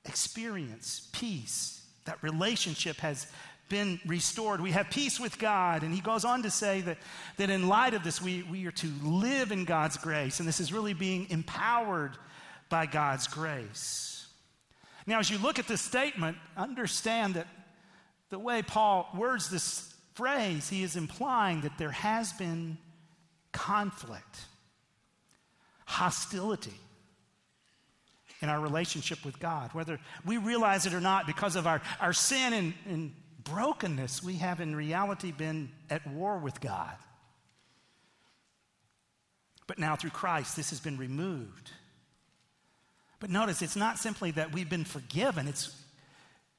experience 0.04 1.08
peace. 1.12 1.82
That 2.04 2.22
relationship 2.22 2.98
has 2.98 3.26
been 3.68 3.98
restored. 4.06 4.60
We 4.60 4.72
have 4.72 4.90
peace 4.90 5.18
with 5.18 5.38
God. 5.38 5.82
And 5.82 5.94
he 5.94 6.00
goes 6.00 6.24
on 6.24 6.42
to 6.42 6.50
say 6.50 6.82
that, 6.82 6.98
that 7.38 7.50
in 7.50 7.68
light 7.68 7.94
of 7.94 8.04
this, 8.04 8.20
we, 8.20 8.42
we 8.42 8.66
are 8.66 8.72
to 8.72 8.92
live 9.02 9.52
in 9.52 9.64
God's 9.64 9.96
grace. 9.96 10.38
And 10.38 10.48
this 10.48 10.60
is 10.60 10.72
really 10.72 10.92
being 10.92 11.26
empowered 11.30 12.12
by 12.68 12.86
God's 12.86 13.26
grace. 13.26 14.26
Now, 15.06 15.18
as 15.18 15.30
you 15.30 15.38
look 15.38 15.58
at 15.58 15.66
this 15.66 15.80
statement, 15.80 16.36
understand 16.56 17.34
that 17.34 17.46
the 18.30 18.38
way 18.38 18.62
Paul 18.62 19.08
words 19.16 19.48
this 19.48 19.94
phrase, 20.14 20.68
he 20.68 20.82
is 20.82 20.96
implying 20.96 21.62
that 21.62 21.78
there 21.78 21.90
has 21.90 22.32
been 22.34 22.78
conflict, 23.52 24.40
hostility 25.86 26.78
in 28.44 28.50
our 28.50 28.60
relationship 28.60 29.24
with 29.24 29.40
God. 29.40 29.70
Whether 29.72 29.98
we 30.24 30.36
realize 30.36 30.84
it 30.84 30.92
or 30.92 31.00
not, 31.00 31.26
because 31.26 31.56
of 31.56 31.66
our, 31.66 31.80
our 31.98 32.12
sin 32.12 32.52
and, 32.52 32.74
and 32.86 33.12
brokenness, 33.42 34.22
we 34.22 34.34
have 34.34 34.60
in 34.60 34.76
reality 34.76 35.32
been 35.32 35.70
at 35.88 36.06
war 36.06 36.38
with 36.38 36.60
God. 36.60 36.94
But 39.66 39.78
now 39.78 39.96
through 39.96 40.10
Christ, 40.10 40.56
this 40.56 40.70
has 40.70 40.78
been 40.78 40.98
removed. 40.98 41.70
But 43.18 43.30
notice, 43.30 43.62
it's 43.62 43.76
not 43.76 43.98
simply 43.98 44.30
that 44.32 44.52
we've 44.52 44.68
been 44.68 44.84
forgiven, 44.84 45.48
it's, 45.48 45.74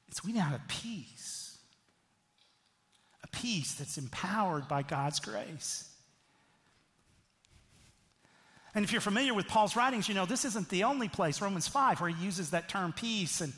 it's 0.08 0.24
we 0.24 0.32
now 0.32 0.46
have 0.46 0.66
peace. 0.66 1.56
A 3.22 3.28
peace 3.28 3.74
that's 3.74 3.96
empowered 3.96 4.66
by 4.66 4.82
God's 4.82 5.20
grace. 5.20 5.88
And 8.76 8.84
if 8.84 8.92
you're 8.92 9.00
familiar 9.00 9.32
with 9.32 9.48
Paul's 9.48 9.74
writings, 9.74 10.06
you 10.06 10.14
know 10.14 10.26
this 10.26 10.44
isn't 10.44 10.68
the 10.68 10.84
only 10.84 11.08
place, 11.08 11.40
Romans 11.40 11.66
5, 11.66 11.98
where 11.98 12.10
he 12.10 12.22
uses 12.22 12.50
that 12.50 12.68
term 12.68 12.92
peace 12.92 13.40
and, 13.40 13.54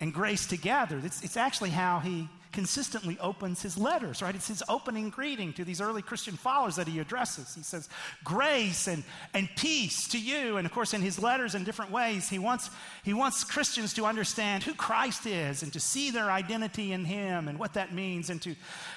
and 0.00 0.12
grace 0.12 0.46
together. 0.48 1.00
It's, 1.04 1.22
it's 1.22 1.36
actually 1.36 1.70
how 1.70 2.00
he 2.00 2.28
consistently 2.52 3.18
opens 3.18 3.62
his 3.62 3.78
letters, 3.78 4.22
right? 4.22 4.34
It's 4.34 4.48
his 4.48 4.62
opening 4.68 5.10
greeting 5.10 5.52
to 5.54 5.64
these 5.64 5.80
early 5.80 6.02
Christian 6.02 6.36
followers 6.36 6.76
that 6.76 6.86
he 6.86 6.98
addresses. 6.98 7.54
He 7.54 7.62
says, 7.62 7.88
Grace 8.22 8.86
and, 8.86 9.02
and 9.34 9.48
peace 9.56 10.06
to 10.08 10.18
you. 10.18 10.58
And 10.58 10.66
of 10.66 10.72
course, 10.72 10.94
in 10.94 11.02
his 11.02 11.18
letters 11.18 11.54
in 11.54 11.64
different 11.64 11.90
ways, 11.90 12.28
he 12.28 12.38
wants, 12.38 12.70
he 13.02 13.14
wants 13.14 13.44
Christians 13.44 13.94
to 13.94 14.04
understand 14.04 14.62
who 14.62 14.74
Christ 14.74 15.26
is 15.26 15.62
and 15.62 15.72
to 15.72 15.80
see 15.80 16.10
their 16.10 16.30
identity 16.30 16.92
in 16.92 17.04
him 17.04 17.48
and 17.48 17.58
what 17.58 17.74
that 17.74 17.94
means 17.94 18.30
and 18.30 18.40
to, 18.42 18.54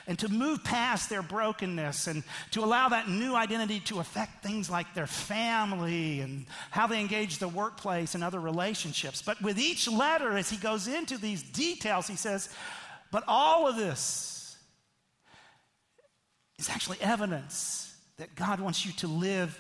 and 0.08 0.20
to 0.20 0.30
move 0.30 0.64
past 0.64 1.10
their 1.10 1.24
brokenness 1.24 2.08
and 2.08 2.24
to 2.52 2.64
allow 2.64 2.90
that 2.90 3.10
new 3.10 3.36
identity 3.36 3.80
to 3.82 4.00
affect 4.00 4.44
things 4.44 4.70
like 4.70 4.94
their 4.94 5.08
family 5.08 6.20
and 6.20 6.46
how 6.72 6.88
they 6.88 7.00
engage 7.00 7.38
the 7.38 7.48
workplace 7.48 8.16
and 8.16 8.24
other 8.24 8.40
relationships. 8.40 9.22
But 9.22 9.42
with 9.42 9.58
each 9.58 9.90
letter, 9.90 10.38
as 10.38 10.50
he 10.50 10.58
goes 10.58 10.88
into 10.88 11.18
these 11.18 11.42
details, 11.42 12.08
he 12.08 12.16
says, 12.16 12.50
but 13.16 13.24
all 13.30 13.66
of 13.66 13.78
this 13.78 14.58
is 16.60 16.70
actually 16.70 16.98
evidence 17.00 17.96
that 18.18 18.36
God 18.36 18.60
wants 18.60 18.86
you 18.86 18.92
to 18.92 19.08
live 19.08 19.58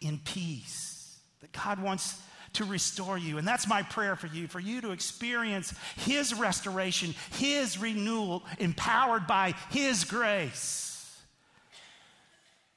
in 0.00 0.20
peace, 0.24 1.18
that 1.40 1.50
God 1.50 1.82
wants 1.82 2.16
to 2.52 2.64
restore 2.64 3.18
you. 3.18 3.36
And 3.36 3.48
that's 3.48 3.66
my 3.66 3.82
prayer 3.82 4.14
for 4.14 4.28
you, 4.28 4.46
for 4.46 4.60
you 4.60 4.80
to 4.80 4.92
experience 4.92 5.74
His 5.96 6.34
restoration, 6.34 7.16
His 7.32 7.78
renewal, 7.78 8.44
empowered 8.60 9.26
by 9.26 9.54
His 9.70 10.04
grace. 10.04 11.20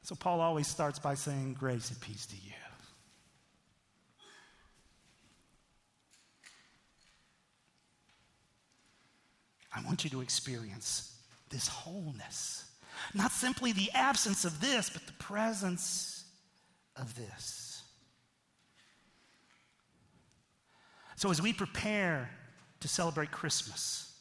So 0.02 0.16
Paul 0.16 0.42
always 0.42 0.66
starts 0.66 0.98
by 0.98 1.14
saying, 1.14 1.58
Grace 1.60 1.92
and 1.92 2.02
peace 2.02 2.26
to 2.26 2.36
you. 2.38 2.54
I 9.77 9.77
want 9.88 10.04
you 10.04 10.10
to 10.12 10.22
experience 10.22 11.18
this 11.50 11.68
wholeness. 11.68 12.66
Not 13.14 13.32
simply 13.32 13.72
the 13.72 13.90
absence 13.94 14.44
of 14.44 14.60
this, 14.60 14.90
but 14.90 15.06
the 15.08 15.14
presence 15.14 16.26
of 16.96 17.16
this. 17.16 17.82
So, 21.16 21.32
as 21.32 21.42
we 21.42 21.54
prepare 21.54 22.30
to 22.82 22.88
celebrate 22.88 23.32
Christmas, 23.32 24.14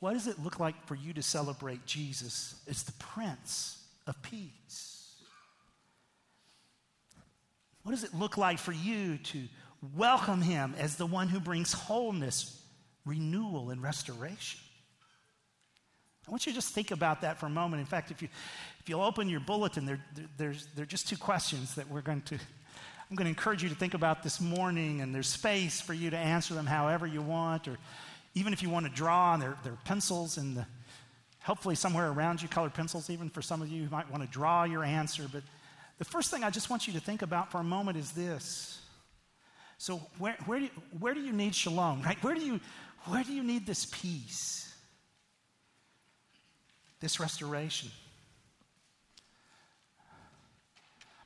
what 0.00 0.12
does 0.12 0.26
it 0.26 0.42
look 0.42 0.60
like 0.60 0.86
for 0.86 0.94
you 0.94 1.12
to 1.14 1.22
celebrate 1.22 1.86
Jesus 1.86 2.54
as 2.68 2.82
the 2.82 2.92
Prince 2.92 3.82
of 4.06 4.20
Peace? 4.22 5.16
What 7.82 7.92
does 7.92 8.04
it 8.04 8.14
look 8.14 8.36
like 8.36 8.58
for 8.58 8.72
you 8.72 9.16
to 9.18 9.42
welcome 9.96 10.42
him 10.42 10.74
as 10.78 10.96
the 10.96 11.06
one 11.06 11.28
who 11.28 11.40
brings 11.40 11.72
wholeness, 11.72 12.59
renewal, 13.06 13.70
and 13.70 13.82
restoration? 13.82 14.60
I 16.26 16.30
want 16.30 16.46
you 16.46 16.52
to 16.52 16.56
just 16.56 16.74
think 16.74 16.90
about 16.90 17.22
that 17.22 17.40
for 17.40 17.46
a 17.46 17.50
moment. 17.50 17.80
In 17.80 17.86
fact, 17.86 18.10
if, 18.10 18.22
you, 18.22 18.28
if 18.80 18.88
you'll 18.88 19.02
open 19.02 19.28
your 19.28 19.40
bulletin, 19.40 19.86
there, 19.86 20.04
there, 20.14 20.26
there's, 20.36 20.66
there 20.76 20.82
are 20.84 20.86
just 20.86 21.08
two 21.08 21.16
questions 21.16 21.74
that 21.74 21.90
we're 21.90 22.02
going 22.02 22.22
to, 22.22 22.34
I'm 22.34 23.16
going 23.16 23.24
to 23.24 23.30
encourage 23.30 23.62
you 23.62 23.68
to 23.68 23.74
think 23.74 23.94
about 23.94 24.22
this 24.22 24.40
morning, 24.40 25.00
and 25.00 25.14
there's 25.14 25.26
space 25.26 25.80
for 25.80 25.94
you 25.94 26.10
to 26.10 26.16
answer 26.16 26.54
them 26.54 26.66
however 26.66 27.06
you 27.06 27.22
want, 27.22 27.66
or 27.66 27.78
even 28.34 28.52
if 28.52 28.62
you 28.62 28.70
want 28.70 28.86
to 28.86 28.92
draw, 28.92 29.34
and 29.34 29.42
there, 29.42 29.56
there 29.64 29.72
are 29.72 29.78
pencils 29.84 30.38
in 30.38 30.54
the, 30.54 30.66
hopefully 31.42 31.74
somewhere 31.74 32.12
around 32.12 32.42
you, 32.42 32.48
colored 32.48 32.74
pencils, 32.74 33.10
even 33.10 33.28
for 33.28 33.42
some 33.42 33.62
of 33.62 33.68
you 33.68 33.84
who 33.84 33.90
might 33.90 34.08
want 34.10 34.22
to 34.22 34.28
draw 34.28 34.64
your 34.64 34.84
answer. 34.84 35.24
But 35.32 35.42
the 35.98 36.04
first 36.04 36.30
thing 36.30 36.44
I 36.44 36.50
just 36.50 36.70
want 36.70 36.86
you 36.86 36.92
to 36.92 37.00
think 37.00 37.22
about 37.22 37.50
for 37.50 37.58
a 37.58 37.64
moment 37.64 37.96
is 37.96 38.12
this. 38.12 38.80
So 39.78 39.96
where, 40.18 40.36
where, 40.44 40.58
do, 40.58 40.66
you, 40.66 40.70
where 40.98 41.14
do 41.14 41.20
you 41.20 41.32
need 41.32 41.54
shalom, 41.54 42.02
right? 42.02 42.22
Where 42.22 42.34
do 42.34 42.40
you, 42.40 42.60
where 43.06 43.24
do 43.24 43.32
you 43.32 43.42
need 43.42 43.66
this 43.66 43.86
peace? 43.86 44.70
this 47.00 47.18
restoration. 47.18 47.90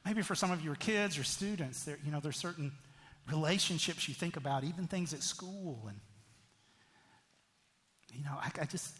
Maybe 0.04 0.23
for 0.23 0.35
some 0.35 0.50
of 0.50 0.64
your 0.64 0.76
kids 0.76 1.19
or 1.19 1.25
students, 1.25 1.85
there, 1.85 1.99
you 2.04 2.12
know, 2.12 2.21
there's 2.21 2.38
certain 2.38 2.73
relationships 3.31 4.09
you 4.09 4.14
think 4.14 4.37
about, 4.37 4.64
even 4.64 4.87
things 4.87 5.12
at 5.12 5.23
school. 5.23 5.85
And, 5.88 5.99
you 8.12 8.23
know, 8.25 8.37
I, 8.37 8.50
I 8.61 8.64
just, 8.66 8.97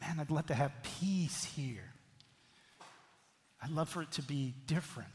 man, 0.00 0.20
I'd 0.20 0.30
love 0.30 0.46
to 0.46 0.54
have 0.54 0.72
peace 1.00 1.44
here. 1.44 1.92
I'd 3.62 3.70
love 3.70 3.88
for 3.88 4.02
it 4.02 4.10
to 4.12 4.22
be 4.22 4.54
different. 4.66 5.08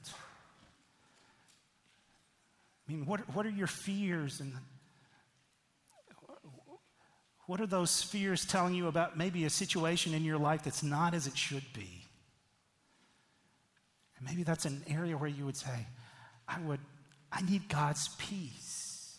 I 2.87 2.91
mean, 2.91 3.05
what, 3.05 3.19
what 3.35 3.45
are 3.45 3.51
your 3.51 3.67
fears 3.67 4.39
and 4.39 4.53
what 7.47 7.61
are 7.61 7.65
those 7.65 8.03
fears 8.03 8.45
telling 8.45 8.75
you 8.75 8.87
about 8.87 9.17
maybe 9.17 9.45
a 9.45 9.49
situation 9.49 10.13
in 10.13 10.23
your 10.23 10.37
life 10.37 10.63
that's 10.63 10.83
not 10.83 11.13
as 11.13 11.27
it 11.27 11.37
should 11.37 11.63
be? 11.73 12.03
And 14.17 14.27
maybe 14.27 14.43
that's 14.43 14.65
an 14.65 14.83
area 14.89 15.17
where 15.17 15.29
you 15.29 15.45
would 15.45 15.55
say, 15.55 15.87
I 16.47 16.59
would, 16.59 16.81
I 17.31 17.41
need 17.41 17.69
God's 17.69 18.09
peace. 18.17 19.17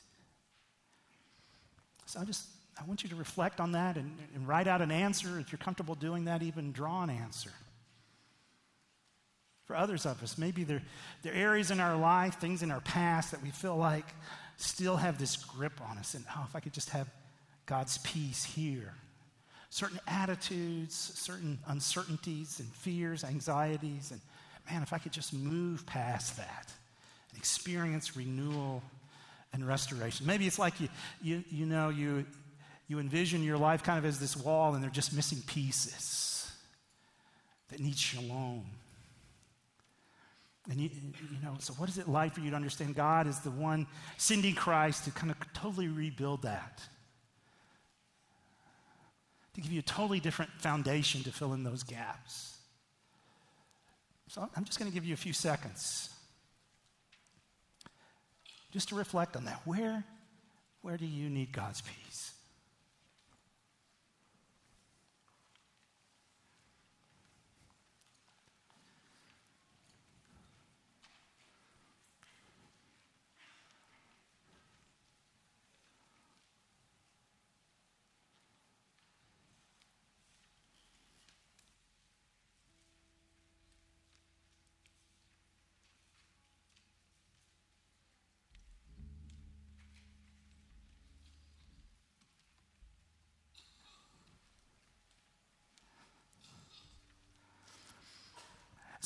So 2.04 2.20
I 2.20 2.24
just, 2.24 2.46
I 2.78 2.84
want 2.84 3.02
you 3.02 3.08
to 3.08 3.16
reflect 3.16 3.60
on 3.60 3.72
that 3.72 3.96
and, 3.96 4.18
and 4.34 4.46
write 4.46 4.68
out 4.68 4.82
an 4.82 4.90
answer. 4.90 5.38
If 5.38 5.50
you're 5.50 5.58
comfortable 5.58 5.94
doing 5.94 6.26
that, 6.26 6.42
even 6.42 6.72
draw 6.72 7.02
an 7.02 7.10
answer. 7.10 7.50
For 9.64 9.74
others 9.74 10.04
of 10.04 10.22
us, 10.22 10.36
maybe 10.36 10.64
there, 10.64 10.82
there 11.22 11.32
are 11.32 11.36
areas 11.36 11.70
in 11.70 11.80
our 11.80 11.96
life, 11.96 12.38
things 12.40 12.62
in 12.62 12.70
our 12.70 12.80
past 12.80 13.30
that 13.30 13.42
we 13.42 13.50
feel 13.50 13.76
like 13.76 14.06
still 14.56 14.96
have 14.96 15.18
this 15.18 15.36
grip 15.36 15.80
on 15.88 15.96
us. 15.96 16.14
And 16.14 16.24
oh, 16.36 16.44
if 16.48 16.56
I 16.56 16.60
could 16.60 16.72
just 16.72 16.90
have 16.90 17.08
God's 17.68 17.98
peace 17.98 18.44
here. 18.44 18.94
Certain 19.68 20.00
attitudes, 20.08 20.94
certain 20.94 21.58
uncertainties 21.68 22.58
and 22.60 22.68
fears, 22.72 23.22
anxieties, 23.22 24.10
and 24.10 24.20
man, 24.70 24.82
if 24.82 24.94
I 24.94 24.98
could 24.98 25.12
just 25.12 25.34
move 25.34 25.84
past 25.84 26.38
that 26.38 26.72
and 27.30 27.38
experience 27.38 28.16
renewal 28.16 28.82
and 29.52 29.66
restoration. 29.68 30.26
Maybe 30.26 30.46
it's 30.46 30.58
like 30.58 30.80
you, 30.80 30.88
you, 31.22 31.44
you 31.50 31.66
know, 31.66 31.90
you, 31.90 32.24
you 32.88 32.98
envision 32.98 33.42
your 33.42 33.58
life 33.58 33.82
kind 33.82 33.98
of 33.98 34.06
as 34.06 34.18
this 34.18 34.34
wall 34.34 34.74
and 34.74 34.82
they're 34.82 34.90
just 34.90 35.14
missing 35.14 35.42
pieces 35.46 36.50
that 37.70 37.80
need 37.80 37.98
shalom. 37.98 38.64
And 40.70 40.80
you, 40.80 40.88
you 41.30 41.42
know, 41.42 41.56
so 41.58 41.74
what 41.74 41.90
is 41.90 41.98
it 41.98 42.08
like 42.08 42.34
for 42.34 42.40
you 42.40 42.50
to 42.50 42.56
understand 42.56 42.94
God 42.94 43.26
is 43.26 43.40
the 43.40 43.50
one 43.50 43.86
sending 44.16 44.54
Christ 44.54 45.04
to 45.04 45.10
kind 45.10 45.30
of 45.30 45.36
totally 45.52 45.88
rebuild 45.88 46.42
that? 46.42 46.82
To 49.58 49.62
give 49.62 49.72
you 49.72 49.80
a 49.80 49.82
totally 49.82 50.20
different 50.20 50.52
foundation 50.58 51.24
to 51.24 51.32
fill 51.32 51.52
in 51.52 51.64
those 51.64 51.82
gaps. 51.82 52.58
So 54.28 54.48
I'm 54.54 54.64
just 54.64 54.78
going 54.78 54.88
to 54.88 54.94
give 54.94 55.04
you 55.04 55.14
a 55.14 55.16
few 55.16 55.32
seconds 55.32 56.10
just 58.72 58.90
to 58.90 58.94
reflect 58.94 59.34
on 59.36 59.46
that. 59.46 59.60
Where, 59.64 60.04
where 60.82 60.96
do 60.96 61.06
you 61.06 61.28
need 61.28 61.50
God's 61.50 61.80
peace? 61.80 62.27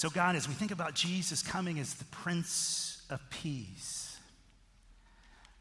So, 0.03 0.11
God, 0.11 0.35
as 0.35 0.49
we 0.49 0.55
think 0.55 0.73
about 0.73 0.97
Jesus 0.97 1.45
coming 1.45 1.79
as 1.79 1.95
the 1.95 2.05
Prince 2.07 3.03
of 3.09 3.21
Peace, 3.31 4.19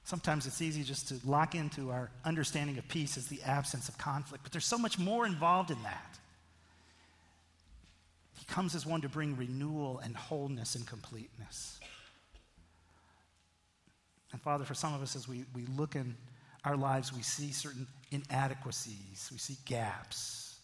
sometimes 0.03 0.47
it's 0.47 0.63
easy 0.63 0.81
just 0.81 1.09
to 1.09 1.19
lock 1.23 1.53
into 1.53 1.91
our 1.91 2.09
understanding 2.25 2.79
of 2.79 2.87
peace 2.87 3.17
as 3.17 3.27
the 3.27 3.39
absence 3.43 3.87
of 3.87 3.99
conflict, 3.99 4.43
but 4.43 4.51
there's 4.51 4.65
so 4.65 4.79
much 4.79 4.97
more 4.97 5.27
involved 5.27 5.69
in 5.69 5.77
that. 5.83 6.17
He 8.39 8.45
comes 8.45 8.73
as 8.73 8.83
one 8.83 9.01
to 9.01 9.09
bring 9.09 9.37
renewal 9.37 9.99
and 9.99 10.17
wholeness 10.17 10.73
and 10.73 10.87
completeness. 10.87 11.79
And 14.31 14.41
Father, 14.41 14.65
for 14.65 14.73
some 14.73 14.95
of 14.95 15.03
us, 15.03 15.15
as 15.15 15.27
we, 15.27 15.45
we 15.53 15.67
look 15.77 15.95
in 15.95 16.15
our 16.65 16.75
lives, 16.75 17.13
we 17.13 17.21
see 17.21 17.51
certain 17.51 17.85
inadequacies, 18.09 19.29
we 19.31 19.37
see 19.37 19.57
gaps, 19.65 20.55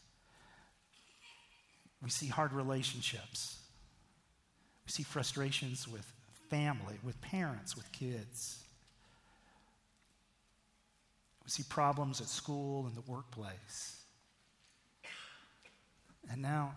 we 2.02 2.10
see 2.10 2.26
hard 2.26 2.54
relationships. 2.54 3.60
We 4.88 4.92
see 4.92 5.04
frustrations 5.04 5.86
with 5.86 6.10
family, 6.50 6.96
with 7.04 7.20
parents, 7.20 7.76
with 7.76 7.92
kids. 7.92 8.64
We 11.44 11.50
see 11.50 11.64
problems 11.68 12.22
at 12.22 12.28
school 12.28 12.86
and 12.86 12.96
the 12.96 13.12
workplace. 13.12 14.02
And 16.32 16.42
now, 16.42 16.72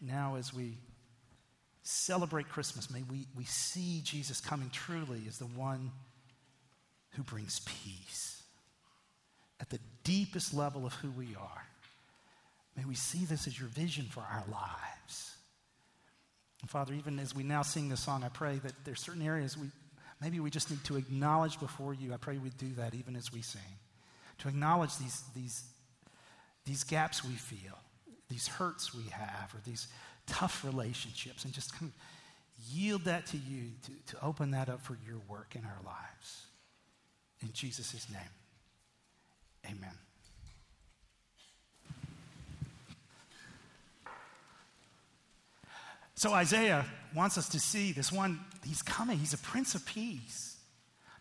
now 0.00 0.34
as 0.34 0.52
we 0.52 0.76
celebrate 1.84 2.48
Christmas, 2.48 2.90
may 2.90 3.04
we, 3.08 3.28
we 3.36 3.44
see 3.44 4.00
Jesus 4.02 4.40
coming 4.40 4.70
truly 4.70 5.22
as 5.28 5.38
the 5.38 5.46
one 5.46 5.92
who 7.10 7.22
brings 7.22 7.60
peace 7.60 8.42
at 9.60 9.70
the 9.70 9.78
deepest 10.02 10.52
level 10.52 10.84
of 10.84 10.94
who 10.94 11.12
we 11.12 11.36
are. 11.36 11.66
May 12.76 12.84
we 12.86 12.96
see 12.96 13.24
this 13.24 13.46
as 13.46 13.56
your 13.56 13.68
vision 13.68 14.06
for 14.10 14.22
our 14.22 14.42
lives. 14.50 15.33
And 16.64 16.70
Father, 16.70 16.94
even 16.94 17.18
as 17.18 17.34
we 17.34 17.42
now 17.42 17.60
sing 17.60 17.90
this 17.90 18.00
song, 18.00 18.24
I 18.24 18.30
pray 18.30 18.58
that 18.64 18.72
there's 18.86 18.98
certain 18.98 19.20
areas 19.20 19.54
we 19.54 19.66
maybe 20.22 20.40
we 20.40 20.48
just 20.48 20.70
need 20.70 20.82
to 20.84 20.96
acknowledge 20.96 21.60
before 21.60 21.92
you. 21.92 22.14
I 22.14 22.16
pray 22.16 22.38
we 22.38 22.48
do 22.48 22.72
that 22.78 22.94
even 22.94 23.16
as 23.16 23.30
we 23.30 23.42
sing. 23.42 23.60
To 24.38 24.48
acknowledge 24.48 24.96
these, 24.96 25.22
these, 25.36 25.62
these 26.64 26.82
gaps 26.82 27.22
we 27.22 27.34
feel, 27.34 27.78
these 28.30 28.46
hurts 28.46 28.94
we 28.94 29.02
have, 29.10 29.54
or 29.54 29.60
these 29.66 29.88
tough 30.26 30.64
relationships 30.64 31.44
and 31.44 31.52
just 31.52 31.78
kind 31.78 31.92
of 31.92 32.74
yield 32.74 33.04
that 33.04 33.26
to 33.26 33.36
you 33.36 33.64
to, 33.82 34.14
to 34.14 34.24
open 34.24 34.52
that 34.52 34.70
up 34.70 34.80
for 34.80 34.96
your 35.06 35.18
work 35.28 35.56
in 35.56 35.64
our 35.66 35.80
lives. 35.84 36.46
In 37.42 37.52
Jesus' 37.52 38.06
name, 38.10 38.22
amen. 39.66 39.98
So 46.24 46.32
Isaiah 46.32 46.86
wants 47.14 47.36
us 47.36 47.50
to 47.50 47.60
see 47.60 47.92
this 47.92 48.10
one, 48.10 48.40
he's 48.64 48.80
coming, 48.80 49.18
he's 49.18 49.34
a 49.34 49.38
prince 49.38 49.74
of 49.74 49.84
peace. 49.84 50.56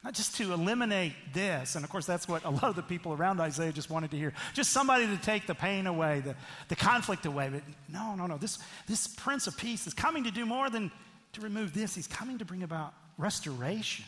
Not 0.01 0.13
just 0.13 0.37
to 0.37 0.53
eliminate 0.53 1.11
this, 1.33 1.75
and 1.75 1.83
of 1.83 1.91
course, 1.91 2.05
that's 2.05 2.25
what 2.25 2.45
a 2.45 2.49
lot 2.49 2.63
of 2.63 2.77
the 2.77 2.83
people 2.83 3.11
around 3.11 3.41
Isaiah 3.41 3.73
just 3.73 3.89
wanted 3.89 4.11
to 4.11 4.17
hear. 4.17 4.31
Just 4.53 4.71
somebody 4.71 5.05
to 5.07 5.17
take 5.17 5.45
the 5.45 5.55
pain 5.55 5.87
away, 5.87 6.21
the, 6.21 6.37
the 6.69 6.77
conflict 6.77 7.25
away. 7.25 7.49
But 7.51 7.63
no, 7.89 8.15
no, 8.15 8.27
no. 8.27 8.37
This, 8.37 8.59
this 8.87 9.09
Prince 9.09 9.45
of 9.45 9.57
Peace 9.57 9.87
is 9.87 9.93
coming 9.93 10.23
to 10.23 10.31
do 10.31 10.45
more 10.45 10.69
than 10.69 10.89
to 11.33 11.41
remove 11.41 11.73
this. 11.73 11.93
He's 11.93 12.07
coming 12.07 12.37
to 12.37 12.45
bring 12.45 12.63
about 12.63 12.93
restoration 13.17 14.05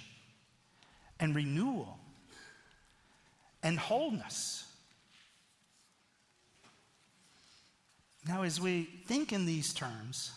and 1.20 1.36
renewal 1.36 2.00
and 3.64 3.78
wholeness. 3.78 4.64
Now, 8.26 8.44
as 8.44 8.62
we 8.62 8.88
think 9.08 9.34
in 9.34 9.46
these 9.46 9.74
terms, 9.74 10.32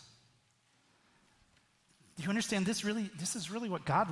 do 2.19 2.23
you 2.23 2.29
understand 2.29 2.65
this 2.65 2.83
really 2.83 3.09
this 3.17 3.37
is 3.37 3.49
really 3.49 3.69
what 3.69 3.85
God 3.85 4.09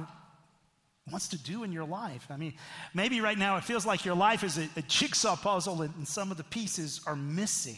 wants 1.12 1.28
to 1.30 1.38
do 1.38 1.64
in 1.64 1.72
your 1.72 1.86
life. 1.86 2.28
I 2.30 2.38
mean, 2.38 2.54
maybe 2.94 3.22
right 3.22 3.38
now 3.38 3.58
it 3.58 3.64
feels 3.64 3.86
like 3.86 4.06
your 4.06 4.16
life 4.16 4.44
is 4.44 4.58
a, 4.58 4.68
a 4.76 4.82
jigsaw 4.84 5.36
puzzle 5.36 5.82
and 5.82 6.08
some 6.08 6.32
of 6.32 6.38
the 6.38 6.44
pieces 6.44 7.02
are 7.06 7.16
missing. 7.16 7.78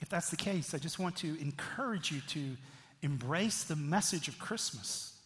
If 0.00 0.08
that's 0.08 0.30
the 0.30 0.36
case, 0.36 0.74
I 0.74 0.78
just 0.78 0.98
want 0.98 1.16
to 1.16 1.40
encourage 1.40 2.12
you 2.12 2.20
to 2.28 2.56
embrace 3.02 3.64
the 3.64 3.76
message 3.76 4.28
of 4.28 4.38
Christmas. 4.38 5.18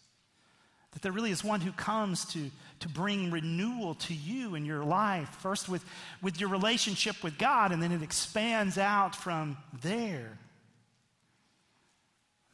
That 0.93 1.03
there 1.03 1.13
really 1.13 1.31
is 1.31 1.45
one 1.45 1.61
who 1.61 1.73
comes 1.73 2.25
to, 2.27 2.51
to 2.81 2.89
bring 2.89 3.31
renewal 3.31 3.95
to 3.95 4.15
you 4.15 4.57
in 4.57 4.65
your 4.65 4.85
life, 4.85 5.29
first 5.41 5.69
with, 5.69 5.85
with 6.21 6.41
your 6.41 6.49
relationship 6.49 7.23
with 7.23 7.39
God, 7.39 7.71
and 7.71 7.81
then 7.83 7.93
it 7.93 8.03
expands 8.03 8.77
out 8.77 9.15
from 9.15 9.57
there. 9.83 10.39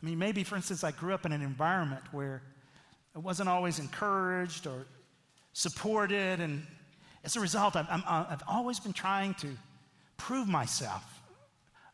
I 0.06 0.08
mean, 0.08 0.20
maybe, 0.20 0.44
for 0.44 0.54
instance, 0.54 0.84
I 0.84 0.92
grew 0.92 1.14
up 1.14 1.26
in 1.26 1.32
an 1.32 1.42
environment 1.42 2.00
where 2.12 2.40
I 3.16 3.18
wasn't 3.18 3.48
always 3.48 3.80
encouraged 3.80 4.68
or 4.68 4.86
supported. 5.52 6.38
And 6.38 6.64
as 7.24 7.34
a 7.34 7.40
result, 7.40 7.74
I've, 7.74 7.88
i 7.90 8.24
have 8.30 8.44
always 8.46 8.78
been 8.78 8.92
trying 8.92 9.34
to 9.34 9.48
prove 10.16 10.46
myself, 10.46 11.02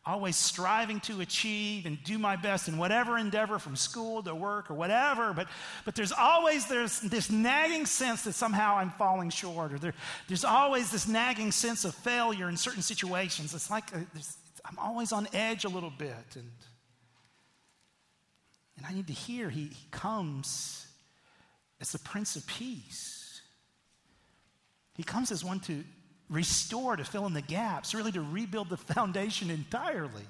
always 0.05 0.35
striving 0.35 0.99
to 0.99 1.21
achieve 1.21 1.87
and 1.87 1.97
do 2.03 2.19
my 2.19 2.35
best 2.35 2.67
in 2.67 2.77
whatever 2.77 3.17
endeavor 3.17 3.57
from 3.57 3.75
school 3.75 4.21
to 4.21 4.35
work 4.35 4.69
or 4.69 4.75
whatever. 4.75 5.33
But, 5.33 5.47
but 5.83 5.95
there's 5.95 6.11
always 6.11 6.67
there's 6.67 6.99
this 6.99 7.31
nagging 7.31 7.87
sense 7.87 8.25
that 8.25 8.33
somehow 8.33 8.77
I'm 8.77 8.91
falling 8.91 9.31
short, 9.31 9.73
or 9.73 9.79
there, 9.79 9.95
there's 10.27 10.45
always 10.45 10.91
this 10.91 11.07
nagging 11.07 11.51
sense 11.51 11.83
of 11.83 11.95
failure 11.95 12.47
in 12.47 12.57
certain 12.57 12.83
situations. 12.83 13.55
It's 13.55 13.71
like 13.71 13.91
uh, 13.91 14.01
I'm 14.65 14.77
always 14.77 15.11
on 15.11 15.27
edge 15.33 15.65
a 15.65 15.69
little 15.69 15.89
bit. 15.89 16.35
And, 16.35 16.51
and 18.77 18.85
I 18.85 18.93
need 18.93 19.07
to 19.07 19.13
hear 19.13 19.49
he, 19.49 19.65
he 19.65 19.87
comes 19.91 20.87
as 21.79 21.91
the 21.91 21.99
Prince 21.99 22.35
of 22.35 22.45
Peace. 22.47 23.41
He 24.95 25.03
comes 25.03 25.31
as 25.31 25.43
one 25.43 25.59
to 25.61 25.83
restore, 26.29 26.95
to 26.95 27.03
fill 27.03 27.25
in 27.25 27.33
the 27.33 27.41
gaps, 27.41 27.93
really 27.93 28.11
to 28.11 28.21
rebuild 28.21 28.69
the 28.69 28.77
foundation 28.93 29.49
entirely. 29.49 30.27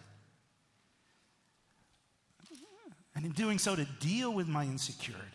And 3.16 3.26
in 3.26 3.32
doing 3.32 3.60
so, 3.60 3.76
to 3.76 3.86
deal 4.00 4.34
with 4.34 4.48
my 4.48 4.64
insecurity. 4.64 5.28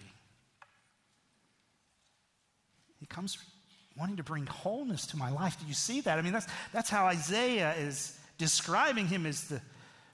He 2.98 3.06
comes 3.06 3.38
wanting 3.96 4.16
to 4.16 4.24
bring 4.24 4.46
wholeness 4.46 5.06
to 5.06 5.16
my 5.16 5.30
life. 5.30 5.58
Do 5.60 5.66
you 5.66 5.74
see 5.74 6.00
that? 6.02 6.18
I 6.18 6.22
mean, 6.22 6.32
that's, 6.32 6.46
that's 6.72 6.90
how 6.90 7.06
Isaiah 7.06 7.74
is 7.78 8.18
describing 8.36 9.06
him 9.06 9.26
as 9.26 9.44
the 9.44 9.60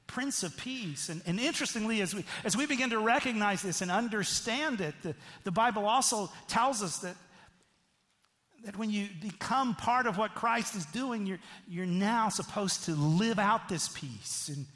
Prince 0.07 0.43
of 0.43 0.57
Peace. 0.57 1.09
And, 1.09 1.23
and, 1.27 1.41
interestingly, 1.41 2.01
as 2.03 2.15
we, 2.15 2.25
as 2.45 2.57
we 2.57 2.67
begin 2.67 2.91
to 2.91 2.99
recognize 2.99 3.63
this 3.63 3.81
and 3.81 3.91
understand 3.91 4.81
it, 4.81 4.95
the, 5.03 5.15
the 5.45 5.51
Bible 5.51 5.87
also 5.87 6.31
tells 6.49 6.83
us 6.83 6.99
that, 6.99 7.17
that 8.65 8.77
when 8.77 8.91
you 8.91 9.09
become 9.21 9.75
part 9.75 10.07
of 10.07 10.19
what 10.19 10.35
Christ 10.35 10.75
is 10.77 10.87
doing, 10.87 11.27
you're, 11.27 11.41
you're 11.69 11.87
now 11.87 12.29
supposed 12.29 12.85
to 12.85 12.93
live 12.93 13.39
out 13.39 13.69
this 13.69 13.89
peace 13.89 14.51
in 14.55 14.67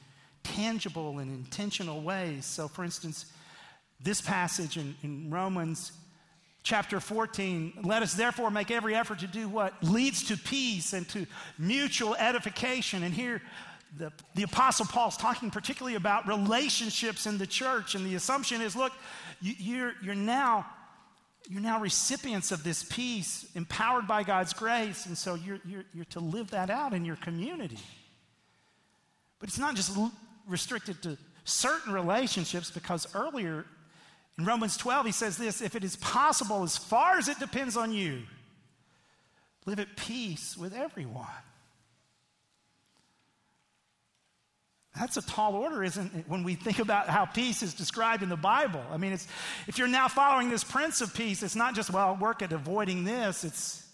tangible 0.42 1.18
and 1.18 1.30
intentional 1.30 2.00
ways. 2.00 2.44
So, 2.44 2.68
for 2.68 2.84
instance, 2.84 3.26
this 4.00 4.20
passage 4.20 4.76
in, 4.76 4.94
in 5.02 5.30
Romans 5.30 5.92
chapter 6.64 7.00
14 7.00 7.72
let 7.84 8.02
us 8.02 8.14
therefore 8.14 8.50
make 8.50 8.70
every 8.70 8.94
effort 8.94 9.20
to 9.20 9.26
do 9.26 9.48
what 9.48 9.72
leads 9.82 10.24
to 10.24 10.36
peace 10.36 10.92
and 10.92 11.08
to 11.08 11.24
mutual 11.56 12.14
edification 12.16 13.02
and 13.04 13.14
here 13.14 13.40
the, 13.96 14.12
the 14.34 14.42
Apostle 14.42 14.86
Paul's 14.86 15.16
talking 15.16 15.50
particularly 15.50 15.96
about 15.96 16.28
relationships 16.28 17.26
in 17.26 17.38
the 17.38 17.46
church, 17.46 17.94
and 17.94 18.04
the 18.04 18.14
assumption 18.14 18.60
is 18.60 18.76
look, 18.76 18.92
you, 19.40 19.54
you're, 19.58 19.92
you're, 20.02 20.14
now, 20.14 20.66
you're 21.48 21.62
now 21.62 21.80
recipients 21.80 22.52
of 22.52 22.62
this 22.62 22.82
peace, 22.82 23.46
empowered 23.54 24.06
by 24.06 24.22
God's 24.22 24.52
grace, 24.52 25.06
and 25.06 25.16
so 25.16 25.34
you're, 25.34 25.60
you're, 25.64 25.84
you're 25.94 26.04
to 26.06 26.20
live 26.20 26.50
that 26.50 26.70
out 26.70 26.92
in 26.92 27.04
your 27.04 27.16
community. 27.16 27.78
But 29.38 29.48
it's 29.48 29.58
not 29.58 29.74
just 29.74 29.96
restricted 30.46 31.02
to 31.02 31.16
certain 31.44 31.92
relationships, 31.92 32.70
because 32.70 33.06
earlier 33.14 33.64
in 34.38 34.44
Romans 34.44 34.76
12, 34.76 35.06
he 35.06 35.12
says 35.12 35.36
this 35.36 35.60
if 35.60 35.74
it 35.74 35.82
is 35.82 35.96
possible, 35.96 36.62
as 36.62 36.76
far 36.76 37.16
as 37.16 37.28
it 37.28 37.38
depends 37.38 37.76
on 37.76 37.92
you, 37.92 38.22
live 39.66 39.80
at 39.80 39.96
peace 39.96 40.56
with 40.56 40.74
everyone. 40.74 41.26
That's 44.98 45.16
a 45.16 45.22
tall 45.22 45.54
order, 45.54 45.84
isn't 45.84 46.14
it, 46.14 46.24
when 46.28 46.42
we 46.42 46.54
think 46.54 46.80
about 46.80 47.08
how 47.08 47.24
peace 47.24 47.62
is 47.62 47.72
described 47.72 48.22
in 48.22 48.28
the 48.28 48.36
Bible? 48.36 48.82
I 48.90 48.96
mean, 48.96 49.12
it's, 49.12 49.28
if 49.66 49.78
you're 49.78 49.86
now 49.86 50.08
following 50.08 50.50
this 50.50 50.64
Prince 50.64 51.00
of 51.00 51.14
Peace, 51.14 51.42
it's 51.42 51.54
not 51.54 51.74
just, 51.74 51.90
well, 51.90 52.16
work 52.16 52.42
at 52.42 52.52
avoiding 52.52 53.04
this, 53.04 53.44
it's 53.44 53.86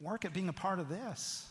work 0.00 0.24
at 0.24 0.32
being 0.32 0.48
a 0.48 0.52
part 0.52 0.78
of 0.78 0.88
this. 0.88 1.46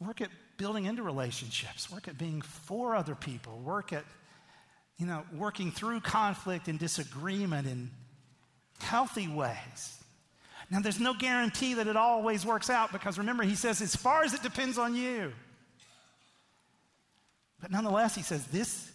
Work 0.00 0.20
at 0.20 0.30
building 0.56 0.86
into 0.86 1.02
relationships, 1.02 1.90
work 1.90 2.08
at 2.08 2.18
being 2.18 2.40
for 2.42 2.96
other 2.96 3.14
people, 3.14 3.58
work 3.58 3.92
at, 3.92 4.04
you 4.98 5.06
know, 5.06 5.22
working 5.34 5.70
through 5.70 6.00
conflict 6.00 6.66
and 6.66 6.78
disagreement 6.78 7.68
in 7.68 7.90
healthy 8.80 9.28
ways. 9.28 9.98
Now, 10.70 10.80
there's 10.80 11.00
no 11.00 11.14
guarantee 11.14 11.74
that 11.74 11.86
it 11.86 11.96
always 11.96 12.44
works 12.44 12.70
out 12.70 12.90
because 12.92 13.18
remember, 13.18 13.42
he 13.42 13.54
says, 13.54 13.80
as 13.80 13.94
far 13.94 14.24
as 14.24 14.34
it 14.34 14.42
depends 14.42 14.76
on 14.78 14.96
you. 14.96 15.32
But 17.60 17.70
nonetheless, 17.70 18.14
he 18.14 18.22
says, 18.22 18.46
this, 18.46 18.90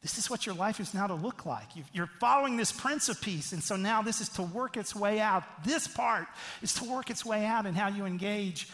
this 0.00 0.16
is 0.18 0.30
what 0.30 0.46
your 0.46 0.54
life 0.54 0.80
is 0.80 0.94
now 0.94 1.06
to 1.06 1.14
look 1.14 1.44
like. 1.44 1.66
You're 1.92 2.10
following 2.18 2.56
this 2.56 2.72
Prince 2.72 3.08
of 3.08 3.20
Peace, 3.20 3.52
and 3.52 3.62
so 3.62 3.76
now 3.76 4.02
this 4.02 4.20
is 4.20 4.28
to 4.30 4.42
work 4.42 4.76
its 4.76 4.96
way 4.96 5.20
out. 5.20 5.44
This 5.64 5.86
part 5.86 6.26
is 6.62 6.74
to 6.74 6.84
work 6.84 7.10
its 7.10 7.24
way 7.26 7.44
out 7.44 7.66
in 7.66 7.74
how 7.74 7.88
you 7.88 8.06
engage 8.06 8.68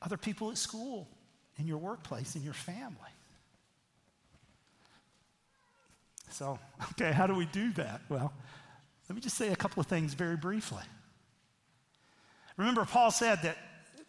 other 0.00 0.16
people 0.16 0.50
at 0.50 0.58
school, 0.58 1.08
in 1.58 1.66
your 1.66 1.78
workplace, 1.78 2.36
in 2.36 2.42
your 2.42 2.54
family. 2.54 2.94
So, 6.30 6.58
okay, 6.92 7.10
how 7.10 7.26
do 7.26 7.34
we 7.34 7.46
do 7.46 7.72
that? 7.72 8.02
Well, 8.08 8.32
let 9.08 9.16
me 9.16 9.20
just 9.20 9.36
say 9.36 9.48
a 9.48 9.56
couple 9.56 9.80
of 9.80 9.86
things 9.86 10.14
very 10.14 10.36
briefly. 10.36 10.82
Remember, 12.56 12.84
Paul 12.84 13.10
said 13.10 13.42
that 13.42 13.56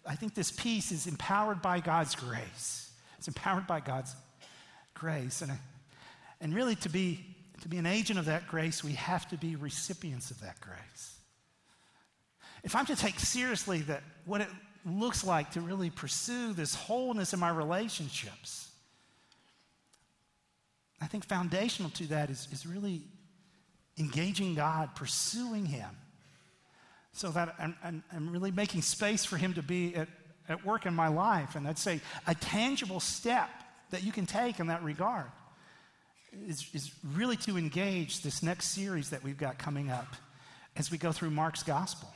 I 0.05 0.15
think 0.15 0.35
this 0.35 0.51
peace 0.51 0.91
is 0.91 1.07
empowered 1.07 1.62
by 1.62 1.79
God's 1.79 2.15
grace. 2.15 2.88
It's 3.19 3.27
empowered 3.27 3.67
by 3.67 3.82
God's 3.82 4.15
grace. 4.93 5.41
And, 5.41 5.51
and 6.39 6.55
really, 6.55 6.75
to 6.75 6.89
be, 6.89 7.25
to 7.62 7.67
be 7.67 7.77
an 7.77 7.86
agent 7.86 8.17
of 8.17 8.25
that 8.25 8.47
grace, 8.47 8.82
we 8.82 8.93
have 8.93 9.27
to 9.29 9.38
be 9.38 9.58
recipients 9.58 10.32
of 10.32 10.39
that 10.39 10.60
grace. 10.62 11.17
If 12.63 12.77
I'm 12.77 12.86
to 12.86 12.95
take 12.95 13.19
seriously 13.19 13.79
that 13.82 14.03
what 14.23 14.39
it 14.39 14.47
looks 14.86 15.25
like 15.25 15.51
to 15.51 15.62
really 15.62 15.89
pursue 15.89 16.53
this 16.53 16.75
wholeness 16.75 17.34
in 17.34 17.41
my 17.41 17.49
relationships, 17.49 18.69
I 21.01 21.08
think 21.08 21.25
foundational 21.25 21.91
to 21.91 22.05
that 22.08 22.29
is, 22.29 22.47
is 22.53 22.65
really 22.65 23.01
engaging 23.97 24.55
God, 24.55 24.95
pursuing 24.95 25.65
Him, 25.65 25.89
so 27.12 27.32
that 27.32 27.53
I'm, 27.60 27.75
I'm, 27.84 28.03
I'm 28.13 28.29
really 28.32 28.51
making 28.51 28.82
space 28.82 29.25
for 29.25 29.36
Him 29.36 29.55
to 29.55 29.62
be 29.62 29.93
at 29.93 30.08
at 30.49 30.65
work 30.65 30.85
in 30.85 30.93
my 30.93 31.07
life. 31.07 31.55
And 31.55 31.67
I'd 31.67 31.77
say 31.77 32.01
a 32.27 32.35
tangible 32.35 32.99
step 32.99 33.49
that 33.91 34.03
you 34.03 34.12
can 34.12 34.25
take 34.25 34.59
in 34.59 34.67
that 34.67 34.83
regard 34.83 35.25
is, 36.47 36.67
is 36.73 36.91
really 37.13 37.38
to 37.38 37.57
engage 37.57 38.21
this 38.21 38.43
next 38.43 38.69
series 38.69 39.12
that 39.12 39.23
we've 39.23 39.38
got 39.38 39.57
coming 39.57 39.89
up 39.89 40.07
as 40.75 40.91
we 40.91 40.97
go 40.97 41.12
through 41.12 41.31
Mark's 41.31 41.63
gospel. 41.63 42.09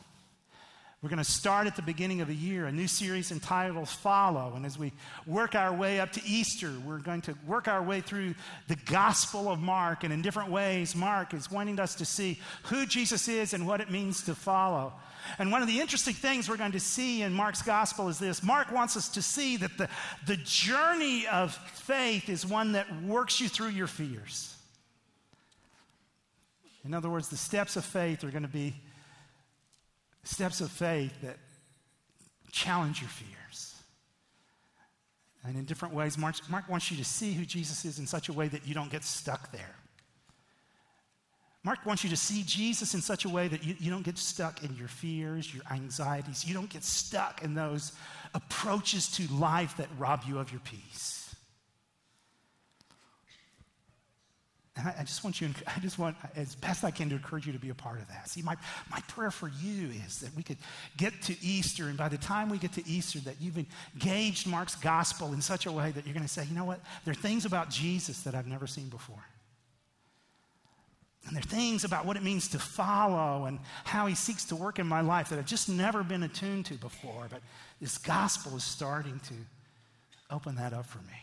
We're 1.04 1.10
going 1.10 1.18
to 1.18 1.26
start 1.26 1.68
at 1.68 1.76
the 1.76 1.82
beginning 1.82 2.22
of 2.22 2.30
the 2.30 2.36
year, 2.36 2.66
a 2.66 2.72
new 2.72 2.88
series 2.88 3.30
entitled 3.30 3.90
Follow. 3.90 4.54
And 4.56 4.66
as 4.66 4.80
we 4.80 4.94
work 5.28 5.54
our 5.54 5.74
way 5.74 6.00
up 6.00 6.14
to 6.14 6.22
Easter, 6.26 6.72
we're 6.88 7.00
going 7.00 7.20
to 7.24 7.36
work 7.46 7.68
our 7.68 7.84
way 7.84 8.00
through 8.00 8.36
the 8.70 8.78
Gospel 8.86 9.52
of 9.52 9.60
Mark. 9.60 10.06
And 10.06 10.14
in 10.14 10.22
different 10.22 10.50
ways, 10.50 10.96
Mark 10.96 11.34
is 11.34 11.52
wanting 11.52 11.78
us 11.78 11.96
to 11.96 12.06
see 12.06 12.40
who 12.68 12.86
Jesus 12.86 13.28
is 13.28 13.54
and 13.54 13.68
what 13.68 13.82
it 13.82 13.92
means 13.92 14.24
to 14.24 14.34
follow. 14.34 14.94
And 15.40 15.52
one 15.52 15.62
of 15.62 15.68
the 15.68 15.82
interesting 15.82 16.14
things 16.14 16.48
we're 16.48 16.56
going 16.56 16.72
to 16.72 16.80
see 16.80 17.22
in 17.22 17.34
Mark's 17.34 17.62
Gospel 17.62 18.08
is 18.08 18.18
this 18.18 18.42
Mark 18.42 18.72
wants 18.72 18.96
us 18.96 19.10
to 19.10 19.22
see 19.22 19.58
that 19.58 19.78
the, 19.78 19.90
the 20.26 20.38
journey 20.38 21.28
of 21.28 21.54
faith 21.54 22.30
is 22.30 22.46
one 22.46 22.72
that 22.74 22.88
works 23.04 23.42
you 23.42 23.50
through 23.50 23.72
your 23.72 23.88
fears. 23.88 24.56
In 26.86 26.94
other 26.94 27.10
words, 27.10 27.28
the 27.28 27.36
steps 27.36 27.76
of 27.76 27.84
faith 27.84 28.24
are 28.24 28.32
going 28.32 28.44
to 28.44 28.48
be 28.48 28.74
steps 30.24 30.62
of 30.62 30.72
faith 30.72 31.14
that 31.22 31.38
challenge 32.52 33.02
your 33.02 33.10
fears. 33.10 33.76
And 35.46 35.58
in 35.58 35.66
different 35.66 35.94
ways, 35.94 36.18
Mark, 36.18 36.36
Mark 36.50 36.70
wants 36.70 36.90
you 36.90 36.98
to 36.98 37.04
see 37.04 37.34
who 37.34 37.46
Jesus 37.46 37.84
is 37.84 38.00
in 38.00 38.08
such 38.08 38.30
a 38.30 38.34
way 38.34 38.48
that 38.48 38.66
you 38.66 38.74
don't 38.74 38.90
get 38.90 39.04
stuck 39.04 39.52
there. 39.52 39.76
Mark 41.66 41.86
wants 41.86 42.04
you 42.04 42.10
to 42.10 42.18
see 42.18 42.44
Jesus 42.46 42.94
in 42.94 43.02
such 43.02 43.24
a 43.24 43.30
way 43.30 43.48
that 43.48 43.64
you, 43.64 43.76
you 43.80 43.90
don't 43.90 44.04
get 44.04 44.18
stuck 44.18 44.64
in 44.64 44.76
your 44.76 44.90
fears, 44.90 45.54
your 45.54 45.64
anxieties. 45.72 46.46
You 46.46 46.54
don't 46.54 46.70
get 46.70 46.84
stuck 46.84 47.42
in 47.42 47.54
those 47.54 47.94
approaches 48.34 49.10
to 49.14 49.34
life 49.34 49.78
that 49.78 49.88
rob 49.98 50.24
you 50.28 50.40
of 50.40 50.52
your 50.52 50.60
peace. 50.62 51.23
And 54.76 54.88
I, 54.88 54.96
I, 55.00 55.04
just 55.04 55.24
want 55.24 55.40
you, 55.40 55.50
I 55.68 55.80
just 55.80 56.00
want, 56.00 56.16
as 56.36 56.56
best 56.56 56.84
I 56.84 56.92
can, 56.92 57.10
to 57.10 57.16
encourage 57.16 57.46
you 57.46 57.54
to 57.54 57.60
be 57.60 57.70
a 57.70 57.76
part 57.76 58.00
of 58.00 58.08
that. 58.08 58.30
See, 58.30 58.42
my, 58.42 58.56
my 58.90 59.00
prayer 59.08 59.32
for 59.32 59.52
you 59.62 59.90
is 60.06 60.20
that 60.20 60.36
we 60.36 60.44
could 60.44 60.58
get 60.98 61.22
to 61.24 61.36
Easter, 61.42 61.88
and 61.88 61.98
by 61.98 62.10
the 62.10 62.18
time 62.18 62.50
we 62.50 62.58
get 62.58 62.74
to 62.74 62.88
Easter, 62.88 63.20
that 63.20 63.36
you've 63.40 63.58
engaged 63.96 64.48
Mark's 64.48 64.76
gospel 64.76 65.34
in 65.34 65.42
such 65.42 65.66
a 65.66 65.72
way 65.72 65.92
that 65.92 66.06
you're 66.06 66.14
going 66.14 66.26
to 66.26 66.32
say, 66.32 66.46
you 66.46 66.56
know 66.56 66.66
what? 66.66 66.80
There 67.06 67.12
are 67.12 67.16
things 67.16 67.46
about 67.46 67.70
Jesus 67.70 68.22
that 68.22 68.36
I've 68.36 68.48
never 68.48 68.68
seen 68.68 68.90
before. 68.90 69.24
And 71.26 71.38
there 71.38 71.40
are 71.40 71.48
things 71.48 71.86
about 71.86 72.06
what 72.06 72.18
it 72.18 72.24
means 72.24 72.50
to 72.50 72.60
follow 72.60 73.46
and 73.46 73.60
how 73.86 74.08
he 74.08 74.16
seeks 74.16 74.44
to 74.46 74.58
work 74.58 74.78
in 74.78 74.86
my 74.86 75.00
life 75.00 75.30
that 75.30 75.40
I've 75.40 75.46
just 75.46 75.70
never 75.70 76.04
been 76.04 76.24
attuned 76.24 76.66
to 76.66 76.74
before. 76.74 77.28
But 77.30 77.40
this 77.80 77.98
gospel 77.98 78.58
is 78.58 78.64
starting 78.64 79.22
to 79.28 79.34
open 80.30 80.56
that 80.56 80.74
up 80.74 80.86
for 80.86 80.98
me. 81.00 81.14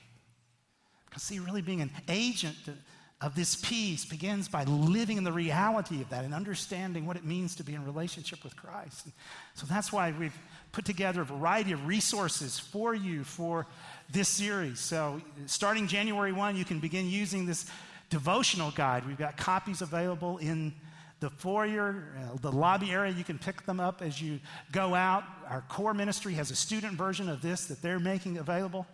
Because, 1.06 1.24
see, 1.24 1.38
really 1.38 1.60
being 1.60 1.82
an 1.82 1.90
agent 2.08 2.56
to, 2.64 2.72
of 3.20 3.34
this 3.34 3.54
peace 3.56 4.04
begins 4.06 4.48
by 4.48 4.64
living 4.64 5.18
in 5.18 5.24
the 5.24 5.32
reality 5.32 6.00
of 6.00 6.08
that 6.08 6.24
and 6.24 6.32
understanding 6.32 7.06
what 7.06 7.16
it 7.16 7.24
means 7.24 7.54
to 7.56 7.62
be 7.62 7.74
in 7.74 7.84
relationship 7.84 8.42
with 8.42 8.56
Christ. 8.56 9.04
And 9.04 9.12
so 9.54 9.66
that's 9.68 9.92
why 9.92 10.14
we've 10.18 10.36
put 10.72 10.86
together 10.86 11.20
a 11.20 11.24
variety 11.24 11.72
of 11.72 11.86
resources 11.86 12.58
for 12.58 12.94
you 12.94 13.24
for 13.24 13.66
this 14.10 14.28
series. 14.28 14.80
So 14.80 15.20
starting 15.46 15.86
January 15.86 16.32
1, 16.32 16.56
you 16.56 16.64
can 16.64 16.80
begin 16.80 17.10
using 17.10 17.44
this 17.44 17.66
devotional 18.08 18.70
guide. 18.70 19.06
We've 19.06 19.18
got 19.18 19.36
copies 19.36 19.82
available 19.82 20.38
in 20.38 20.72
the 21.20 21.28
foyer, 21.28 22.06
uh, 22.18 22.38
the 22.40 22.50
lobby 22.50 22.90
area. 22.90 23.12
You 23.12 23.24
can 23.24 23.38
pick 23.38 23.66
them 23.66 23.78
up 23.78 24.00
as 24.00 24.20
you 24.20 24.40
go 24.72 24.94
out. 24.94 25.24
Our 25.48 25.60
core 25.68 25.92
ministry 25.92 26.32
has 26.34 26.50
a 26.50 26.56
student 26.56 26.94
version 26.94 27.28
of 27.28 27.42
this 27.42 27.66
that 27.66 27.82
they're 27.82 28.00
making 28.00 28.38
available. 28.38 28.86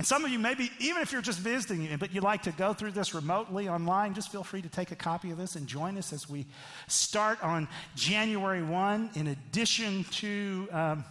And 0.00 0.06
some 0.06 0.24
of 0.24 0.30
you, 0.30 0.38
maybe 0.38 0.72
even 0.78 1.02
if 1.02 1.12
you're 1.12 1.20
just 1.20 1.40
visiting, 1.40 1.94
but 1.98 2.14
you'd 2.14 2.24
like 2.24 2.44
to 2.44 2.52
go 2.52 2.72
through 2.72 2.92
this 2.92 3.14
remotely 3.14 3.68
online, 3.68 4.14
just 4.14 4.32
feel 4.32 4.42
free 4.42 4.62
to 4.62 4.68
take 4.70 4.92
a 4.92 4.96
copy 4.96 5.30
of 5.30 5.36
this 5.36 5.56
and 5.56 5.66
join 5.66 5.98
us 5.98 6.14
as 6.14 6.26
we 6.26 6.46
start 6.88 7.38
on 7.44 7.68
January 7.96 8.62
1. 8.62 9.10
In 9.12 9.26
addition 9.26 10.04
to, 10.04 10.68
um, 10.72 11.04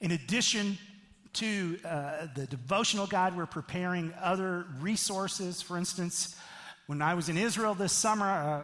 in 0.00 0.12
addition 0.12 0.78
to 1.34 1.78
uh, 1.84 2.28
the 2.34 2.46
devotional 2.46 3.06
guide, 3.06 3.36
we're 3.36 3.44
preparing 3.44 4.14
other 4.18 4.64
resources. 4.80 5.60
For 5.60 5.76
instance, 5.76 6.34
when 6.86 7.02
I 7.02 7.12
was 7.12 7.28
in 7.28 7.36
Israel 7.36 7.74
this 7.74 7.92
summer, 7.92 8.24
uh, 8.24 8.62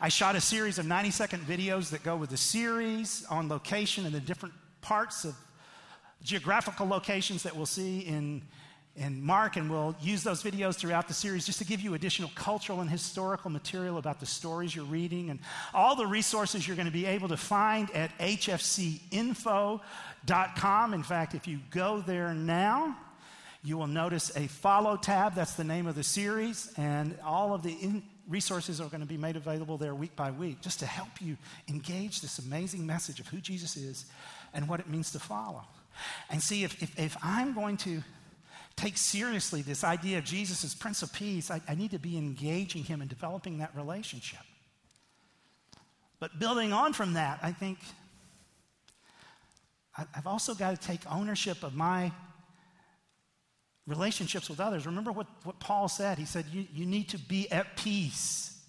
I 0.00 0.08
shot 0.08 0.36
a 0.36 0.40
series 0.40 0.78
of 0.78 0.86
90 0.86 1.10
second 1.10 1.40
videos 1.40 1.90
that 1.90 2.04
go 2.04 2.16
with 2.16 2.30
the 2.30 2.36
series 2.36 3.26
on 3.28 3.48
location 3.48 4.06
in 4.06 4.12
the 4.12 4.20
different 4.20 4.54
parts 4.82 5.24
of 5.24 5.34
geographical 6.22 6.86
locations 6.86 7.42
that 7.44 7.56
we'll 7.56 7.66
see 7.66 8.00
in, 8.00 8.42
in 8.96 9.22
Mark, 9.22 9.56
and 9.56 9.70
we'll 9.70 9.96
use 10.00 10.22
those 10.22 10.42
videos 10.42 10.74
throughout 10.76 11.08
the 11.08 11.14
series 11.14 11.46
just 11.46 11.58
to 11.58 11.64
give 11.64 11.80
you 11.80 11.94
additional 11.94 12.30
cultural 12.34 12.80
and 12.80 12.90
historical 12.90 13.50
material 13.50 13.98
about 13.98 14.20
the 14.20 14.26
stories 14.26 14.74
you're 14.74 14.84
reading 14.84 15.30
and 15.30 15.38
all 15.72 15.94
the 15.96 16.06
resources 16.06 16.66
you're 16.66 16.76
going 16.76 16.86
to 16.86 16.92
be 16.92 17.06
able 17.06 17.28
to 17.28 17.36
find 17.36 17.90
at 17.92 18.16
hfcinfo.com. 18.18 19.80
In 20.94 21.02
fact, 21.02 21.34
if 21.34 21.46
you 21.46 21.60
go 21.70 22.00
there 22.00 22.34
now, 22.34 22.96
you 23.62 23.76
will 23.76 23.86
notice 23.86 24.34
a 24.36 24.46
follow 24.48 24.96
tab. 24.96 25.34
That's 25.34 25.54
the 25.54 25.64
name 25.64 25.86
of 25.86 25.94
the 25.94 26.04
series, 26.04 26.72
and 26.76 27.18
all 27.24 27.54
of 27.54 27.62
the 27.62 27.72
in- 27.72 28.02
resources 28.28 28.80
are 28.80 28.88
going 28.88 29.00
to 29.00 29.06
be 29.06 29.16
made 29.16 29.36
available 29.36 29.78
there 29.78 29.94
week 29.94 30.14
by 30.14 30.30
week 30.30 30.60
just 30.60 30.80
to 30.80 30.86
help 30.86 31.20
you 31.20 31.36
engage 31.68 32.20
this 32.20 32.38
amazing 32.38 32.86
message 32.86 33.20
of 33.20 33.28
who 33.28 33.38
Jesus 33.38 33.76
is 33.76 34.04
and 34.52 34.68
what 34.68 34.80
it 34.80 34.88
means 34.88 35.10
to 35.12 35.18
follow. 35.18 35.64
And 36.30 36.42
see, 36.42 36.64
if, 36.64 36.82
if, 36.82 36.98
if 36.98 37.16
I'm 37.22 37.54
going 37.54 37.76
to 37.78 38.02
take 38.76 38.96
seriously 38.96 39.62
this 39.62 39.82
idea 39.82 40.18
of 40.18 40.24
Jesus 40.24 40.64
as 40.64 40.74
Prince 40.74 41.02
of 41.02 41.12
Peace, 41.12 41.50
I, 41.50 41.60
I 41.68 41.74
need 41.74 41.90
to 41.90 41.98
be 41.98 42.16
engaging 42.16 42.84
him 42.84 43.00
and 43.00 43.10
developing 43.10 43.58
that 43.58 43.74
relationship. 43.74 44.40
But 46.20 46.38
building 46.38 46.72
on 46.72 46.92
from 46.92 47.14
that, 47.14 47.38
I 47.42 47.52
think 47.52 47.78
I've 49.96 50.26
also 50.26 50.54
got 50.54 50.80
to 50.80 50.86
take 50.86 51.00
ownership 51.10 51.62
of 51.62 51.74
my 51.74 52.12
relationships 53.86 54.48
with 54.48 54.60
others. 54.60 54.86
Remember 54.86 55.10
what, 55.10 55.26
what 55.44 55.58
Paul 55.58 55.88
said? 55.88 56.18
He 56.18 56.24
said, 56.24 56.46
you, 56.52 56.66
you 56.72 56.86
need 56.86 57.08
to 57.08 57.18
be 57.18 57.50
at 57.50 57.76
peace 57.76 58.60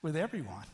with 0.00 0.16
everyone. 0.16 0.64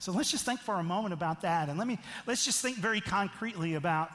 So 0.00 0.12
let's 0.12 0.30
just 0.30 0.46
think 0.46 0.60
for 0.60 0.76
a 0.76 0.82
moment 0.82 1.12
about 1.12 1.42
that. 1.42 1.68
And 1.68 1.78
let 1.78 1.86
me, 1.86 1.98
let's 2.26 2.44
just 2.44 2.62
think 2.62 2.78
very 2.78 3.02
concretely 3.02 3.74
about 3.74 4.10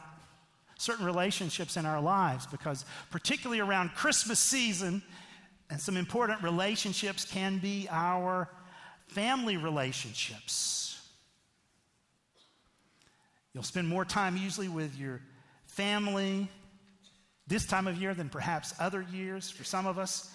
certain 0.77 1.05
relationships 1.05 1.77
in 1.77 1.85
our 1.85 2.01
lives 2.01 2.47
because, 2.47 2.85
particularly 3.11 3.61
around 3.61 3.93
Christmas 3.93 4.39
season, 4.39 5.03
and 5.69 5.79
some 5.79 5.95
important 5.95 6.41
relationships 6.41 7.23
can 7.23 7.59
be 7.59 7.87
our 7.91 8.49
family 9.07 9.57
relationships. 9.57 10.99
You'll 13.53 13.63
spend 13.63 13.87
more 13.87 14.05
time 14.05 14.37
usually 14.37 14.67
with 14.67 14.97
your 14.97 15.21
family 15.67 16.49
this 17.47 17.67
time 17.67 17.85
of 17.85 18.01
year 18.01 18.15
than 18.15 18.29
perhaps 18.29 18.73
other 18.79 19.05
years. 19.13 19.51
For 19.51 19.63
some 19.63 19.85
of 19.85 19.99
us, 19.99 20.31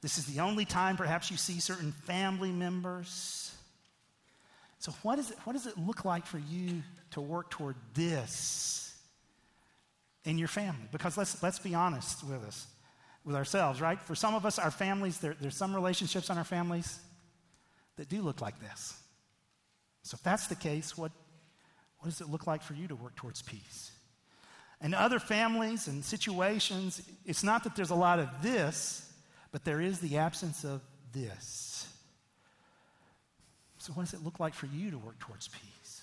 this 0.00 0.16
is 0.16 0.24
the 0.24 0.40
only 0.40 0.64
time 0.64 0.96
perhaps 0.96 1.30
you 1.30 1.36
see 1.36 1.60
certain 1.60 1.92
family 1.92 2.50
members. 2.50 3.45
So, 4.78 4.92
what, 5.02 5.18
is 5.18 5.30
it, 5.30 5.38
what 5.44 5.54
does 5.54 5.66
it 5.66 5.78
look 5.78 6.04
like 6.04 6.26
for 6.26 6.38
you 6.38 6.82
to 7.12 7.20
work 7.20 7.50
toward 7.50 7.76
this? 7.94 8.86
in 10.26 10.38
your 10.38 10.48
family. 10.48 10.86
Because 10.92 11.16
let's, 11.16 11.42
let's 11.42 11.58
be 11.58 11.74
honest 11.74 12.22
with 12.24 12.44
us, 12.44 12.66
with 13.24 13.36
ourselves, 13.36 13.80
right? 13.80 14.00
For 14.02 14.14
some 14.14 14.34
of 14.34 14.44
us, 14.44 14.58
our 14.58 14.70
families, 14.70 15.18
there, 15.18 15.36
there's 15.40 15.56
some 15.56 15.74
relationships 15.74 16.28
in 16.28 16.36
our 16.36 16.44
families 16.44 16.98
that 17.96 18.08
do 18.08 18.20
look 18.20 18.42
like 18.42 18.60
this. 18.60 19.00
So 20.02 20.16
if 20.16 20.22
that's 20.22 20.48
the 20.48 20.54
case, 20.54 20.98
what, 20.98 21.12
what 21.98 22.10
does 22.10 22.20
it 22.20 22.28
look 22.28 22.46
like 22.46 22.62
for 22.62 22.74
you 22.74 22.88
to 22.88 22.96
work 22.96 23.16
towards 23.16 23.40
peace? 23.40 23.92
And 24.80 24.94
other 24.94 25.18
families 25.18 25.86
and 25.86 26.04
situations, 26.04 27.00
it's 27.24 27.42
not 27.42 27.64
that 27.64 27.74
there's 27.74 27.90
a 27.90 27.94
lot 27.94 28.18
of 28.18 28.28
this, 28.42 29.10
but 29.52 29.64
there 29.64 29.80
is 29.80 30.00
the 30.00 30.18
absence 30.18 30.64
of 30.64 30.82
this. 31.12 31.75
So, 33.86 33.92
what 33.92 34.06
does 34.06 34.14
it 34.14 34.24
look 34.24 34.40
like 34.40 34.52
for 34.52 34.66
you 34.66 34.90
to 34.90 34.98
work 34.98 35.16
towards 35.20 35.46
peace? 35.46 36.02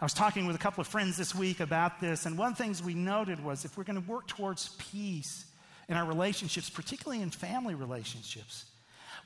I 0.00 0.04
was 0.04 0.14
talking 0.14 0.46
with 0.46 0.54
a 0.54 0.58
couple 0.60 0.82
of 0.82 0.86
friends 0.86 1.16
this 1.16 1.34
week 1.34 1.58
about 1.58 2.00
this, 2.00 2.26
and 2.26 2.38
one 2.38 2.52
of 2.52 2.56
the 2.56 2.62
things 2.62 2.80
we 2.80 2.94
noted 2.94 3.42
was 3.42 3.64
if 3.64 3.76
we're 3.76 3.82
going 3.82 4.00
to 4.00 4.08
work 4.08 4.28
towards 4.28 4.68
peace 4.78 5.46
in 5.88 5.96
our 5.96 6.06
relationships, 6.06 6.70
particularly 6.70 7.22
in 7.22 7.30
family 7.30 7.74
relationships, 7.74 8.66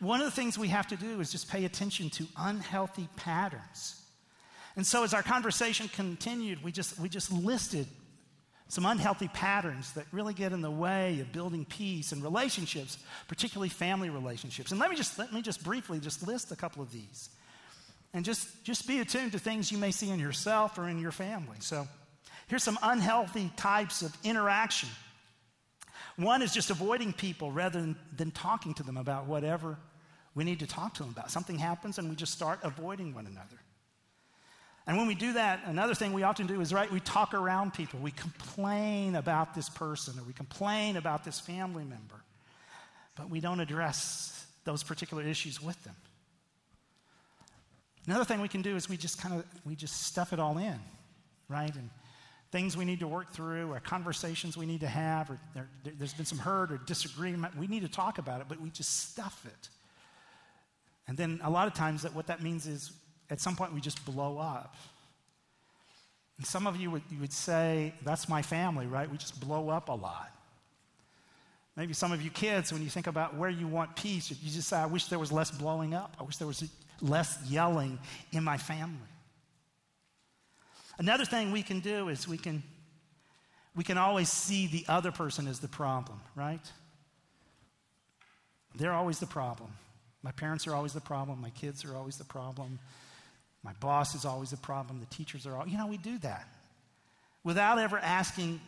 one 0.00 0.20
of 0.20 0.24
the 0.24 0.30
things 0.30 0.56
we 0.56 0.68
have 0.68 0.86
to 0.86 0.96
do 0.96 1.20
is 1.20 1.30
just 1.30 1.50
pay 1.50 1.66
attention 1.66 2.08
to 2.08 2.26
unhealthy 2.38 3.10
patterns. 3.16 4.02
And 4.74 4.86
so 4.86 5.04
as 5.04 5.12
our 5.12 5.22
conversation 5.22 5.88
continued, 5.88 6.64
we 6.64 6.72
just, 6.72 6.98
we 6.98 7.10
just 7.10 7.30
listed 7.30 7.86
some 8.68 8.84
unhealthy 8.84 9.28
patterns 9.28 9.92
that 9.94 10.04
really 10.12 10.34
get 10.34 10.52
in 10.52 10.60
the 10.60 10.70
way 10.70 11.20
of 11.20 11.32
building 11.32 11.64
peace 11.64 12.12
and 12.12 12.22
relationships, 12.22 12.98
particularly 13.26 13.70
family 13.70 14.10
relationships. 14.10 14.70
And 14.70 14.78
let 14.78 14.90
me 14.90 14.96
just, 14.96 15.18
let 15.18 15.32
me 15.32 15.40
just 15.40 15.64
briefly 15.64 15.98
just 16.00 16.26
list 16.26 16.52
a 16.52 16.56
couple 16.56 16.82
of 16.82 16.92
these. 16.92 17.30
And 18.12 18.24
just, 18.24 18.64
just 18.64 18.86
be 18.86 19.00
attuned 19.00 19.32
to 19.32 19.38
things 19.38 19.72
you 19.72 19.78
may 19.78 19.90
see 19.90 20.10
in 20.10 20.18
yourself 20.18 20.78
or 20.78 20.88
in 20.88 20.98
your 20.98 21.12
family. 21.12 21.56
So 21.60 21.88
here's 22.46 22.62
some 22.62 22.78
unhealthy 22.82 23.50
types 23.56 24.02
of 24.02 24.14
interaction. 24.22 24.90
One 26.16 26.42
is 26.42 26.52
just 26.52 26.68
avoiding 26.68 27.14
people 27.14 27.50
rather 27.50 27.80
than, 27.80 27.96
than 28.16 28.32
talking 28.32 28.74
to 28.74 28.82
them 28.82 28.98
about 28.98 29.26
whatever 29.26 29.78
we 30.34 30.44
need 30.44 30.60
to 30.60 30.66
talk 30.66 30.94
to 30.94 31.02
them 31.04 31.12
about. 31.12 31.30
Something 31.30 31.58
happens 31.58 31.98
and 31.98 32.10
we 32.10 32.16
just 32.16 32.32
start 32.32 32.60
avoiding 32.62 33.14
one 33.14 33.26
another. 33.26 33.56
And 34.88 34.96
when 34.96 35.06
we 35.06 35.14
do 35.14 35.34
that, 35.34 35.60
another 35.66 35.94
thing 35.94 36.14
we 36.14 36.22
often 36.22 36.46
do 36.46 36.62
is, 36.62 36.72
right, 36.72 36.90
we 36.90 37.00
talk 37.00 37.34
around 37.34 37.74
people. 37.74 38.00
We 38.00 38.10
complain 38.10 39.16
about 39.16 39.54
this 39.54 39.68
person 39.68 40.18
or 40.18 40.22
we 40.22 40.32
complain 40.32 40.96
about 40.96 41.24
this 41.24 41.38
family 41.38 41.84
member, 41.84 42.24
but 43.14 43.28
we 43.28 43.38
don't 43.38 43.60
address 43.60 44.46
those 44.64 44.82
particular 44.82 45.22
issues 45.22 45.62
with 45.62 45.82
them. 45.84 45.94
Another 48.06 48.24
thing 48.24 48.40
we 48.40 48.48
can 48.48 48.62
do 48.62 48.76
is 48.76 48.88
we 48.88 48.96
just 48.96 49.20
kind 49.20 49.34
of 49.34 49.44
we 49.66 49.76
just 49.76 50.04
stuff 50.04 50.32
it 50.32 50.40
all 50.40 50.56
in, 50.56 50.80
right? 51.50 51.74
And 51.74 51.90
things 52.50 52.74
we 52.74 52.86
need 52.86 53.00
to 53.00 53.08
work 53.08 53.34
through, 53.34 53.70
or 53.70 53.80
conversations 53.80 54.56
we 54.56 54.64
need 54.64 54.80
to 54.80 54.88
have, 54.88 55.28
or 55.28 55.38
there, 55.52 55.68
has 56.00 56.14
been 56.14 56.24
some 56.24 56.38
hurt 56.38 56.72
or 56.72 56.78
disagreement. 56.78 57.54
We 57.58 57.66
need 57.66 57.82
to 57.82 57.88
talk 57.88 58.16
about 58.16 58.40
it, 58.40 58.46
but 58.48 58.58
we 58.58 58.70
just 58.70 59.10
stuff 59.10 59.44
it. 59.44 59.68
And 61.06 61.18
then 61.18 61.40
a 61.42 61.50
lot 61.50 61.66
of 61.66 61.74
times 61.74 62.00
that 62.02 62.14
what 62.14 62.28
that 62.28 62.42
means 62.42 62.66
is 62.66 62.90
at 63.30 63.40
some 63.40 63.56
point 63.56 63.74
we 63.74 63.80
just 63.80 64.04
blow 64.04 64.38
up. 64.38 64.74
And 66.38 66.46
some 66.46 66.66
of 66.66 66.76
you 66.76 66.90
would, 66.90 67.02
you 67.10 67.18
would 67.20 67.32
say, 67.32 67.92
that's 68.02 68.28
my 68.28 68.42
family, 68.42 68.86
right? 68.86 69.10
We 69.10 69.18
just 69.18 69.40
blow 69.40 69.70
up 69.70 69.88
a 69.88 69.92
lot. 69.92 70.30
Maybe 71.76 71.94
some 71.94 72.12
of 72.12 72.22
you 72.22 72.30
kids, 72.30 72.72
when 72.72 72.82
you 72.82 72.90
think 72.90 73.06
about 73.06 73.36
where 73.36 73.50
you 73.50 73.68
want 73.68 73.94
peace, 73.94 74.30
you 74.30 74.50
just 74.50 74.68
say, 74.68 74.76
I 74.76 74.86
wish 74.86 75.06
there 75.06 75.18
was 75.18 75.30
less 75.30 75.50
blowing 75.50 75.94
up. 75.94 76.16
I 76.18 76.22
wish 76.22 76.36
there 76.36 76.46
was 76.46 76.68
less 77.00 77.38
yelling 77.48 77.98
in 78.32 78.42
my 78.42 78.56
family. 78.56 78.98
Another 80.98 81.24
thing 81.24 81.52
we 81.52 81.62
can 81.62 81.78
do 81.78 82.08
is 82.08 82.26
we 82.26 82.38
can, 82.38 82.62
we 83.76 83.84
can 83.84 83.98
always 83.98 84.28
see 84.28 84.66
the 84.66 84.84
other 84.88 85.12
person 85.12 85.46
as 85.46 85.60
the 85.60 85.68
problem, 85.68 86.20
right? 86.34 86.72
They're 88.74 88.92
always 88.92 89.20
the 89.20 89.26
problem. 89.26 89.70
My 90.22 90.32
parents 90.32 90.66
are 90.66 90.74
always 90.74 90.92
the 90.92 91.00
problem. 91.00 91.40
My 91.40 91.50
kids 91.50 91.84
are 91.84 91.94
always 91.94 92.16
the 92.16 92.24
problem. 92.24 92.80
My 93.62 93.72
boss 93.80 94.14
is 94.14 94.24
always 94.24 94.52
a 94.52 94.56
problem. 94.56 95.00
The 95.00 95.14
teachers 95.14 95.46
are 95.46 95.56
all, 95.56 95.66
you 95.66 95.76
know, 95.76 95.86
we 95.86 95.96
do 95.96 96.18
that 96.18 96.46
without 97.44 97.78
ever 97.78 97.98
asking, 97.98 98.60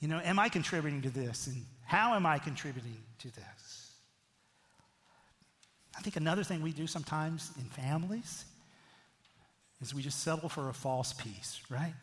you 0.00 0.08
know, 0.08 0.20
am 0.22 0.38
I 0.38 0.48
contributing 0.48 1.02
to 1.02 1.10
this? 1.10 1.46
And 1.46 1.64
how 1.84 2.14
am 2.14 2.26
I 2.26 2.38
contributing 2.38 2.96
to 3.18 3.28
this? 3.28 3.92
I 5.96 6.02
think 6.02 6.16
another 6.16 6.44
thing 6.44 6.62
we 6.62 6.72
do 6.72 6.86
sometimes 6.86 7.50
in 7.58 7.64
families 7.64 8.44
is 9.80 9.94
we 9.94 10.02
just 10.02 10.22
settle 10.22 10.48
for 10.48 10.68
a 10.68 10.74
false 10.74 11.12
peace, 11.12 11.60
right? 11.68 11.94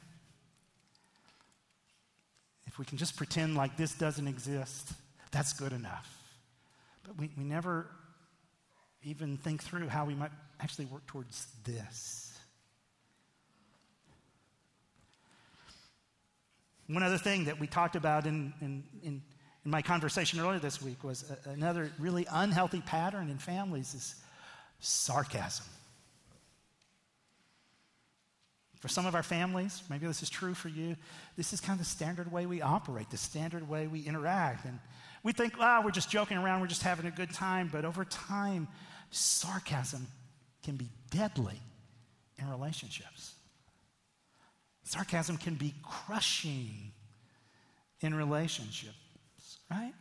If 2.66 2.78
we 2.78 2.86
can 2.86 2.98
just 2.98 3.16
pretend 3.16 3.56
like 3.56 3.78
this 3.78 3.94
doesn't 3.94 4.28
exist, 4.28 4.92
that's 5.32 5.54
good 5.54 5.72
enough. 5.72 6.18
But 7.06 7.18
we, 7.18 7.30
we 7.38 7.44
never 7.44 7.88
even 9.04 9.38
think 9.38 9.64
through 9.64 9.88
how 9.88 10.06
we 10.06 10.16
might 10.16 10.32
actually 10.60 10.86
work 10.86 11.06
towards 11.08 11.48
this. 11.64 12.28
One 16.88 17.04
other 17.04 17.18
thing 17.18 17.46
that 17.46 17.60
we 17.60 17.68
talked 17.68 17.96
about 17.96 18.26
in, 18.26 18.54
in, 18.62 18.84
in, 19.04 19.22
in 19.66 19.72
my 19.72 19.82
conversation 19.82 20.40
earlier 20.40 20.60
this 20.60 20.82
week 20.82 21.04
was 21.04 21.30
a, 21.30 21.50
another 21.50 21.92
really 22.00 22.26
unhealthy 22.32 22.82
pattern 22.82 23.30
in 23.30 23.38
families 23.38 23.94
is 23.94 24.16
sarcasm. 24.80 25.66
For 28.80 28.88
some 28.88 29.06
of 29.06 29.16
our 29.16 29.24
families, 29.24 29.82
maybe 29.90 30.08
this 30.08 30.22
is 30.22 30.30
true 30.30 30.54
for 30.54 30.70
you, 30.70 30.96
this 31.36 31.52
is 31.52 31.60
kind 31.60 31.80
of 31.80 31.86
the 31.86 31.90
standard 31.90 32.32
way 32.32 32.46
we 32.46 32.62
operate, 32.62 33.10
the 33.10 33.18
standard 33.18 33.68
way 33.68 33.88
we 33.88 34.02
interact. 34.02 34.66
And 34.66 34.80
we 35.24 35.34
think, 35.34 35.56
ah, 35.60 35.80
oh, 35.80 35.86
we're 35.86 35.92
just 35.92 36.10
joking 36.10 36.38
around, 36.38 36.62
we're 36.62 36.68
just 36.68 36.84
having 36.84 37.06
a 37.06 37.12
good 37.12 37.34
time. 37.34 37.70
But 37.72 37.86
over 37.86 38.06
time, 38.06 38.68
sarcasm 39.10 40.08
can 40.64 40.76
be 40.76 40.90
deadly 41.10 41.60
in 42.38 42.50
relationships. 42.50 43.34
Sarcasm 44.84 45.38
can 45.38 45.56
be 45.56 45.74
crushing 45.84 46.92
in 48.02 48.14
relationships, 48.14 48.96
right? 49.70 49.94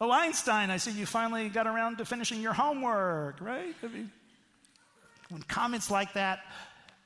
Oh, 0.00 0.10
Einstein, 0.10 0.70
I 0.70 0.76
see 0.76 0.92
you 0.92 1.06
finally 1.06 1.48
got 1.48 1.66
around 1.66 1.98
to 1.98 2.04
finishing 2.04 2.40
your 2.40 2.52
homework, 2.52 3.40
right? 3.40 3.74
I 3.82 3.86
mean, 3.88 4.10
when 5.28 5.42
comments 5.42 5.90
like 5.90 6.12
that 6.14 6.40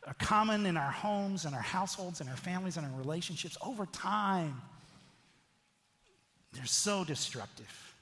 are 0.07 0.15
common 0.15 0.67
in 0.67 0.77
our 0.77 0.91
homes 0.91 1.45
and 1.45 1.55
our 1.55 1.63
households 1.63 2.21
and 2.21 2.29
our 2.29 2.37
families 2.37 2.77
and 2.77 2.87
our 2.87 2.99
relationships 2.99 3.57
over 3.65 3.87
time, 3.87 4.61
they're 6.53 6.67
so 6.67 7.05
destructive. 7.05 7.95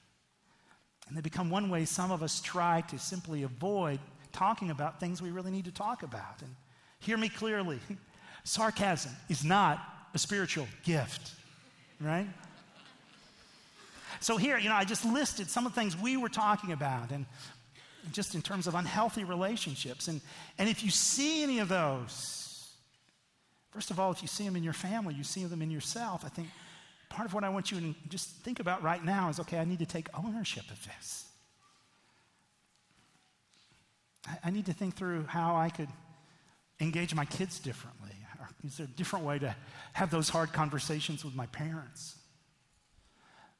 And 1.07 1.15
they 1.15 1.21
become 1.21 1.49
one 1.49 1.69
way 1.69 1.85
some 1.85 2.11
of 2.11 2.23
us 2.23 2.41
try 2.41 2.81
to 2.81 2.97
simply 2.97 3.43
avoid 3.43 3.99
talking 4.31 4.69
about 4.69 4.99
things 4.99 5.21
we 5.21 5.31
really 5.31 5.51
need 5.51 5.65
to 5.65 5.71
talk 5.71 6.03
about. 6.03 6.41
And 6.41 6.55
hear 6.99 7.17
me 7.17 7.29
clearly 7.29 7.79
sarcasm 8.43 9.11
is 9.29 9.43
not 9.43 9.79
a 10.13 10.17
spiritual 10.17 10.67
gift, 10.83 11.31
right? 11.99 12.27
So, 14.19 14.37
here, 14.37 14.57
you 14.57 14.69
know, 14.69 14.75
I 14.75 14.83
just 14.83 15.03
listed 15.03 15.49
some 15.49 15.65
of 15.65 15.73
the 15.73 15.79
things 15.79 15.97
we 15.97 16.15
were 16.15 16.29
talking 16.29 16.71
about, 16.73 17.11
and 17.11 17.25
just 18.11 18.35
in 18.35 18.41
terms 18.41 18.67
of 18.67 18.75
unhealthy 18.75 19.23
relationships. 19.23 20.07
And, 20.07 20.21
and 20.57 20.69
if 20.69 20.83
you 20.83 20.89
see 20.89 21.43
any 21.43 21.59
of 21.59 21.69
those, 21.69 22.69
first 23.71 23.91
of 23.91 23.99
all, 23.99 24.11
if 24.11 24.21
you 24.21 24.27
see 24.27 24.45
them 24.45 24.55
in 24.55 24.63
your 24.63 24.73
family, 24.73 25.15
you 25.15 25.23
see 25.23 25.45
them 25.45 25.61
in 25.61 25.71
yourself, 25.71 26.23
I 26.25 26.29
think 26.29 26.49
part 27.09 27.27
of 27.27 27.33
what 27.33 27.43
I 27.43 27.49
want 27.49 27.71
you 27.71 27.79
to 27.79 27.95
just 28.09 28.29
think 28.37 28.59
about 28.59 28.83
right 28.83 29.03
now 29.03 29.29
is 29.29 29.39
okay, 29.39 29.57
I 29.57 29.65
need 29.65 29.79
to 29.79 29.85
take 29.85 30.07
ownership 30.17 30.69
of 30.71 30.85
this. 30.85 31.25
I, 34.43 34.49
need 34.49 34.65
to 34.67 34.73
think 34.73 34.95
through 34.95 35.25
how 35.25 35.55
I 35.55 35.69
could 35.69 35.89
engage 36.79 37.13
my 37.13 37.25
kids 37.25 37.59
differently. 37.59 38.09
Is 38.65 38.77
there 38.77 38.85
a 38.85 38.89
different 38.89 39.25
way 39.25 39.39
to 39.39 39.55
have 39.93 40.11
those 40.11 40.29
hard 40.29 40.53
conversations 40.53 41.25
with 41.25 41.35
my 41.35 41.47
parents? 41.47 42.15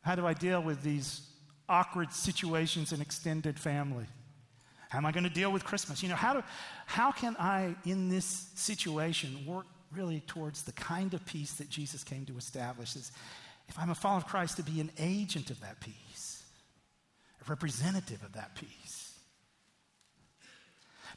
How 0.02 0.16
do 0.16 0.26
I 0.26 0.34
deal 0.34 0.62
with 0.62 0.84
these 0.84 1.22
awkward 1.70 2.12
situations 2.12 2.92
in 2.92 3.02
extended 3.02 3.60
family? 3.60 4.06
How 4.90 4.98
am 4.98 5.06
I 5.06 5.12
going 5.12 5.24
to 5.24 5.30
deal 5.30 5.52
with 5.52 5.64
Christmas? 5.64 6.04
You 6.04 6.10
know, 6.10 6.16
how, 6.16 6.34
do, 6.34 6.44
how 6.86 7.12
can 7.12 7.36
I, 7.40 7.76
in 7.86 8.10
this 8.10 8.50
situation, 8.56 9.46
work 9.46 9.66
really 9.92 10.22
towards 10.28 10.64
the 10.64 10.74
kind 10.74 11.14
of 11.14 11.26
peace 11.26 11.54
that 11.54 11.70
Jesus 11.70 12.04
came 12.04 12.26
to 12.26 12.38
establish? 12.38 12.96
Is 12.96 13.12
if 13.70 13.80
I'm 13.80 13.90
a 13.90 13.96
follower 13.96 14.18
of 14.18 14.28
Christ, 14.28 14.58
to 14.58 14.64
be 14.64 14.82
an 14.82 14.92
agent 15.00 15.50
of 15.50 15.62
that 15.62 15.80
peace, 15.80 16.44
a 17.46 17.50
representative 17.50 18.22
of 18.24 18.34
that 18.34 18.56
peace. 18.56 19.11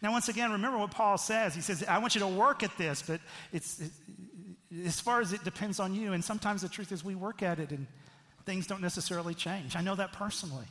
Now, 0.03 0.13
once 0.13 0.29
again, 0.29 0.53
remember 0.53 0.79
what 0.79 0.91
Paul 0.91 1.19
says. 1.19 1.55
He 1.55 1.61
says, 1.61 1.85
I 1.89 1.99
want 1.99 2.15
you 2.15 2.21
to 2.21 2.27
work 2.27 2.63
at 2.63 2.77
this, 2.77 3.03
but 3.03 3.21
it's, 3.53 3.81
it, 3.81 3.91
as 4.85 5.01
far 5.01 5.21
as 5.21 5.33
it 5.33 5.45
depends 5.45 5.81
on 5.81 5.95
you. 5.95 6.13
And 6.13 6.25
sometimes 6.25 6.63
the 6.63 6.69
truth 6.69 6.93
is 6.93 7.05
we 7.05 7.15
work 7.15 7.43
at 7.43 7.59
it 7.59 7.71
and 7.71 7.87
things 8.45 8.67
don't 8.67 8.83
necessarily 8.83 9.35
change. 9.35 9.77
I 9.77 9.81
know 9.81 9.95
that 9.95 10.13
personally. 10.13 10.67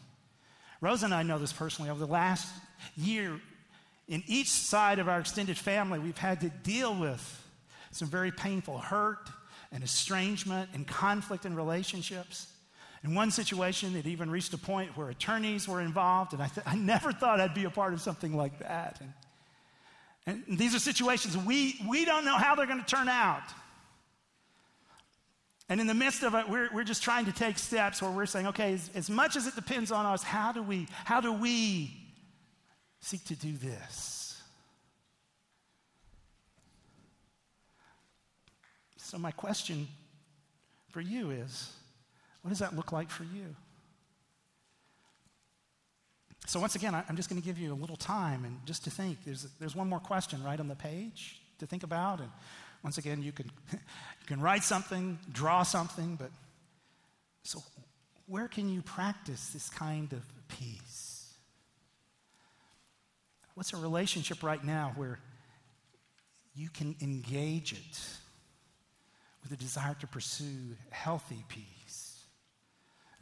Rosa 0.81 1.05
and 1.05 1.13
I 1.13 1.23
know 1.23 1.39
this 1.39 1.53
personally. 1.53 1.89
Over 1.89 2.05
the 2.05 2.11
last 2.11 2.47
year, 2.97 3.39
in 4.07 4.23
each 4.27 4.49
side 4.49 4.99
of 4.99 5.07
our 5.07 5.19
extended 5.19 5.57
family, 5.57 5.99
we've 5.99 6.17
had 6.17 6.41
to 6.41 6.49
deal 6.49 6.93
with 6.93 7.41
some 7.91 8.09
very 8.09 8.31
painful 8.31 8.79
hurt 8.79 9.29
and 9.71 9.83
estrangement 9.83 10.69
and 10.73 10.85
conflict 10.85 11.45
in 11.45 11.55
relationships. 11.55 12.52
In 13.03 13.15
one 13.15 13.31
situation, 13.31 13.95
it 13.95 14.05
even 14.05 14.29
reached 14.29 14.53
a 14.53 14.57
point 14.57 14.95
where 14.97 15.09
attorneys 15.09 15.67
were 15.67 15.81
involved, 15.81 16.33
and 16.33 16.41
I, 16.41 16.47
th- 16.47 16.65
I 16.65 16.75
never 16.75 17.11
thought 17.11 17.41
I'd 17.41 17.53
be 17.53 17.65
a 17.65 17.69
part 17.69 17.93
of 17.93 18.01
something 18.01 18.35
like 18.35 18.59
that. 18.59 18.99
And 19.01 19.13
and 20.25 20.43
these 20.47 20.73
are 20.73 20.79
situations 20.79 21.37
we, 21.37 21.79
we 21.87 22.05
don't 22.05 22.25
know 22.25 22.37
how 22.37 22.55
they're 22.55 22.65
going 22.65 22.83
to 22.83 22.85
turn 22.85 23.09
out. 23.09 23.43
And 25.69 25.81
in 25.81 25.87
the 25.87 25.93
midst 25.93 26.23
of 26.23 26.35
it, 26.35 26.49
we're, 26.49 26.69
we're 26.73 26.83
just 26.83 27.03
trying 27.03 27.25
to 27.25 27.31
take 27.31 27.57
steps 27.57 28.01
where 28.01 28.11
we're 28.11 28.25
saying, 28.25 28.47
okay, 28.47 28.73
as, 28.73 28.89
as 28.95 29.09
much 29.09 29.35
as 29.35 29.47
it 29.47 29.55
depends 29.55 29.91
on 29.91 30.05
us, 30.05 30.23
how 30.23 30.51
do 30.51 30.61
we, 30.61 30.87
how 31.05 31.19
do 31.19 31.33
we 31.33 31.91
seek 32.99 33.23
to 33.25 33.35
do 33.35 33.53
this? 33.57 34.41
So, 38.97 39.17
my 39.17 39.31
question 39.31 39.87
for 40.89 41.01
you 41.01 41.31
is 41.31 41.71
what 42.43 42.49
does 42.49 42.59
that 42.59 42.75
look 42.75 42.91
like 42.91 43.09
for 43.09 43.23
you? 43.23 43.55
So, 46.45 46.59
once 46.59 46.75
again, 46.75 46.93
I'm 46.93 47.15
just 47.15 47.29
going 47.29 47.41
to 47.41 47.45
give 47.45 47.57
you 47.57 47.73
a 47.73 47.75
little 47.75 47.95
time 47.95 48.43
and 48.43 48.59
just 48.65 48.83
to 48.83 48.91
think. 48.91 49.23
There's, 49.23 49.47
there's 49.59 49.75
one 49.75 49.87
more 49.87 50.01
question 50.01 50.43
right 50.43 50.59
on 50.59 50.67
the 50.67 50.75
page 50.75 51.41
to 51.59 51.65
think 51.65 51.83
about. 51.83 52.19
And 52.19 52.29
once 52.83 52.97
again, 52.97 53.23
you 53.23 53.31
can, 53.31 53.49
you 53.71 54.27
can 54.27 54.41
write 54.41 54.63
something, 54.63 55.17
draw 55.31 55.63
something, 55.63 56.17
but 56.17 56.31
so 57.43 57.63
where 58.27 58.49
can 58.49 58.67
you 58.67 58.81
practice 58.81 59.49
this 59.49 59.69
kind 59.69 60.11
of 60.11 60.21
peace? 60.49 61.33
What's 63.55 63.71
a 63.71 63.77
relationship 63.77 64.43
right 64.43 64.63
now 64.63 64.91
where 64.95 65.19
you 66.55 66.69
can 66.69 66.95
engage 67.01 67.71
it 67.71 67.99
with 69.43 69.51
a 69.51 69.55
desire 69.55 69.95
to 70.01 70.07
pursue 70.07 70.75
healthy 70.89 71.45
peace? 71.47 71.72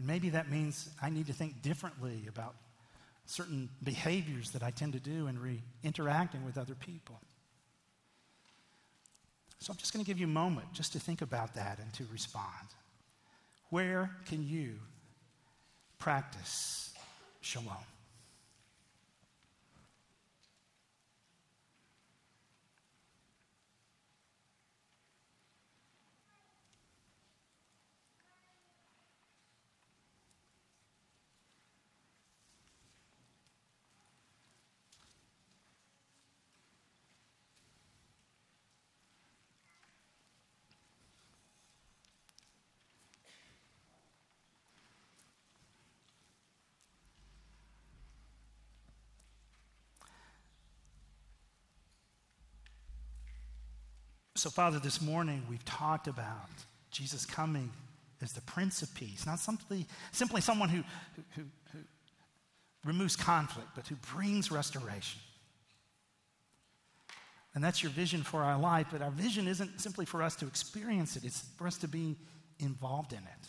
And 0.02 0.08
maybe 0.08 0.30
that 0.30 0.50
means 0.50 0.90
I 1.00 1.12
need 1.12 1.28
to 1.28 1.34
think 1.34 1.62
differently 1.62 2.24
about 2.28 2.56
certain 3.28 3.70
behaviors 3.84 4.50
that 4.50 4.64
I 4.64 4.72
tend 4.72 4.94
to 4.94 5.00
do 5.00 5.28
in 5.28 5.40
re- 5.40 5.62
interacting 5.84 6.44
with 6.44 6.58
other 6.58 6.74
people. 6.74 7.20
So 9.60 9.72
I'm 9.72 9.78
just 9.78 9.94
going 9.94 10.04
to 10.04 10.10
give 10.10 10.20
you 10.20 10.26
a 10.26 10.30
moment 10.30 10.74
just 10.74 10.94
to 10.94 11.00
think 11.00 11.22
about 11.22 11.54
that 11.54 11.78
and 11.78 11.94
to 11.94 12.06
respond. 12.12 12.66
Where 13.70 14.10
can 14.26 14.44
you 14.44 14.80
practice 16.00 16.92
shalom? 17.42 17.78
So, 54.36 54.50
Father, 54.50 54.80
this 54.80 55.02
morning 55.02 55.44
we've 55.50 55.66
talked 55.66 56.08
about 56.08 56.50
Jesus 56.90 57.26
coming 57.26 57.72
as 58.22 58.34
the 58.34 58.42
Prince 58.42 58.82
of 58.82 58.94
Peace, 58.96 59.26
not 59.26 59.40
simply, 59.40 59.86
simply 60.12 60.42
someone 60.42 60.70
who, 60.70 60.84
who, 61.36 61.44
who 61.74 61.80
removes 62.86 63.16
conflict, 63.16 63.70
but 63.76 63.88
who 63.88 63.96
brings 64.14 64.52
restoration. 64.52 65.20
And 67.54 67.64
that's 67.64 67.84
your 67.84 67.92
vision 67.92 68.24
for 68.24 68.44
our 68.44 68.58
life, 68.58 68.88
but 68.92 69.02
our 69.02 69.12
vision 69.12 69.48
isn't 69.48 69.82
simply 69.82 70.06
for 70.06 70.24
us 70.24 70.36
to 70.38 70.48
experience 70.48 71.18
it, 71.18 71.26
it's 71.26 71.44
for 71.58 71.68
us 71.68 71.78
to 71.80 71.88
be 71.88 72.16
involved 72.60 73.12
in 73.12 73.20
it. 73.20 73.48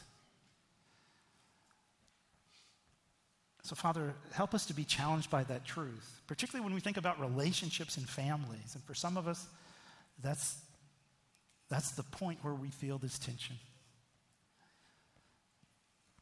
So, 3.62 3.76
Father, 3.76 4.14
help 4.32 4.54
us 4.54 4.66
to 4.66 4.74
be 4.74 4.82
challenged 4.82 5.30
by 5.30 5.44
that 5.44 5.64
truth, 5.64 6.20
particularly 6.26 6.64
when 6.64 6.74
we 6.74 6.80
think 6.80 6.96
about 6.96 7.20
relationships 7.20 7.96
and 7.96 8.08
families. 8.08 8.74
And 8.74 8.82
for 8.82 8.94
some 8.94 9.16
of 9.16 9.28
us, 9.28 9.46
that's 10.20 10.56
that's 11.72 11.92
the 11.92 12.02
point 12.02 12.38
where 12.42 12.52
we 12.52 12.68
feel 12.68 12.98
this 12.98 13.18
tension. 13.18 13.56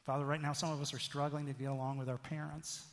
Father, 0.06 0.24
right 0.24 0.40
now, 0.40 0.52
some 0.52 0.70
of 0.70 0.80
us 0.80 0.94
are 0.94 1.00
struggling 1.00 1.46
to 1.46 1.52
get 1.52 1.68
along 1.68 1.98
with 1.98 2.08
our 2.08 2.18
parents. 2.18 2.84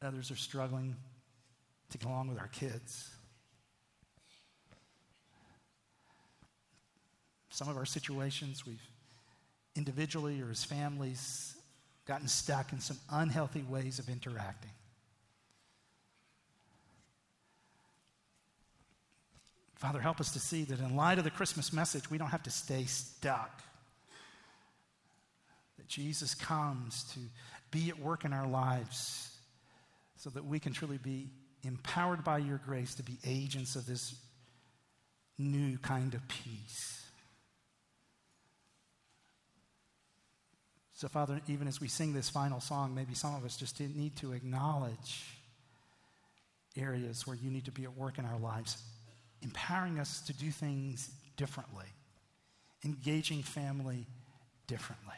Others 0.00 0.30
are 0.30 0.36
struggling 0.36 0.94
to 1.90 1.98
get 1.98 2.06
along 2.06 2.28
with 2.28 2.38
our 2.38 2.46
kids. 2.46 3.10
Some 7.50 7.68
of 7.68 7.76
our 7.76 7.84
situations, 7.84 8.64
we've 8.64 8.80
individually 9.74 10.40
or 10.40 10.50
as 10.50 10.62
families 10.62 11.56
gotten 12.06 12.28
stuck 12.28 12.72
in 12.72 12.78
some 12.78 12.98
unhealthy 13.10 13.62
ways 13.62 13.98
of 13.98 14.08
interacting. 14.08 14.70
Father, 19.76 20.00
help 20.00 20.20
us 20.20 20.32
to 20.32 20.38
see 20.38 20.64
that 20.64 20.80
in 20.80 20.96
light 20.96 21.18
of 21.18 21.24
the 21.24 21.30
Christmas 21.30 21.72
message, 21.72 22.10
we 22.10 22.16
don't 22.16 22.30
have 22.30 22.42
to 22.44 22.50
stay 22.50 22.84
stuck. 22.84 23.62
That 25.76 25.86
Jesus 25.86 26.34
comes 26.34 27.04
to 27.12 27.20
be 27.70 27.90
at 27.90 27.98
work 27.98 28.24
in 28.24 28.32
our 28.32 28.46
lives 28.46 29.30
so 30.16 30.30
that 30.30 30.46
we 30.46 30.58
can 30.58 30.72
truly 30.72 30.96
be 30.96 31.28
empowered 31.62 32.24
by 32.24 32.38
your 32.38 32.58
grace 32.64 32.94
to 32.94 33.02
be 33.02 33.18
agents 33.26 33.76
of 33.76 33.86
this 33.86 34.14
new 35.36 35.76
kind 35.78 36.14
of 36.14 36.26
peace. 36.26 37.02
So, 40.94 41.08
Father, 41.08 41.42
even 41.48 41.68
as 41.68 41.78
we 41.78 41.88
sing 41.88 42.14
this 42.14 42.30
final 42.30 42.60
song, 42.60 42.94
maybe 42.94 43.12
some 43.12 43.34
of 43.34 43.44
us 43.44 43.58
just 43.58 43.78
need 43.78 44.16
to 44.16 44.32
acknowledge 44.32 45.26
areas 46.78 47.26
where 47.26 47.36
you 47.36 47.50
need 47.50 47.66
to 47.66 47.72
be 47.72 47.84
at 47.84 47.94
work 47.94 48.18
in 48.18 48.24
our 48.24 48.38
lives 48.38 48.82
empowering 49.46 50.00
us 50.00 50.20
to 50.22 50.32
do 50.32 50.50
things 50.50 51.10
differently, 51.36 51.86
engaging 52.84 53.42
family 53.42 54.04
differently, 54.66 55.14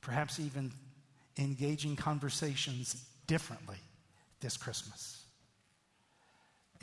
perhaps 0.00 0.40
even 0.40 0.72
engaging 1.38 1.94
conversations 1.94 3.04
differently 3.28 3.76
this 4.40 4.56
Christmas. 4.56 5.22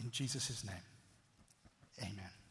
In 0.02 0.10
Jesus' 0.12 0.64
name, 0.64 0.86
amen. 2.02 2.45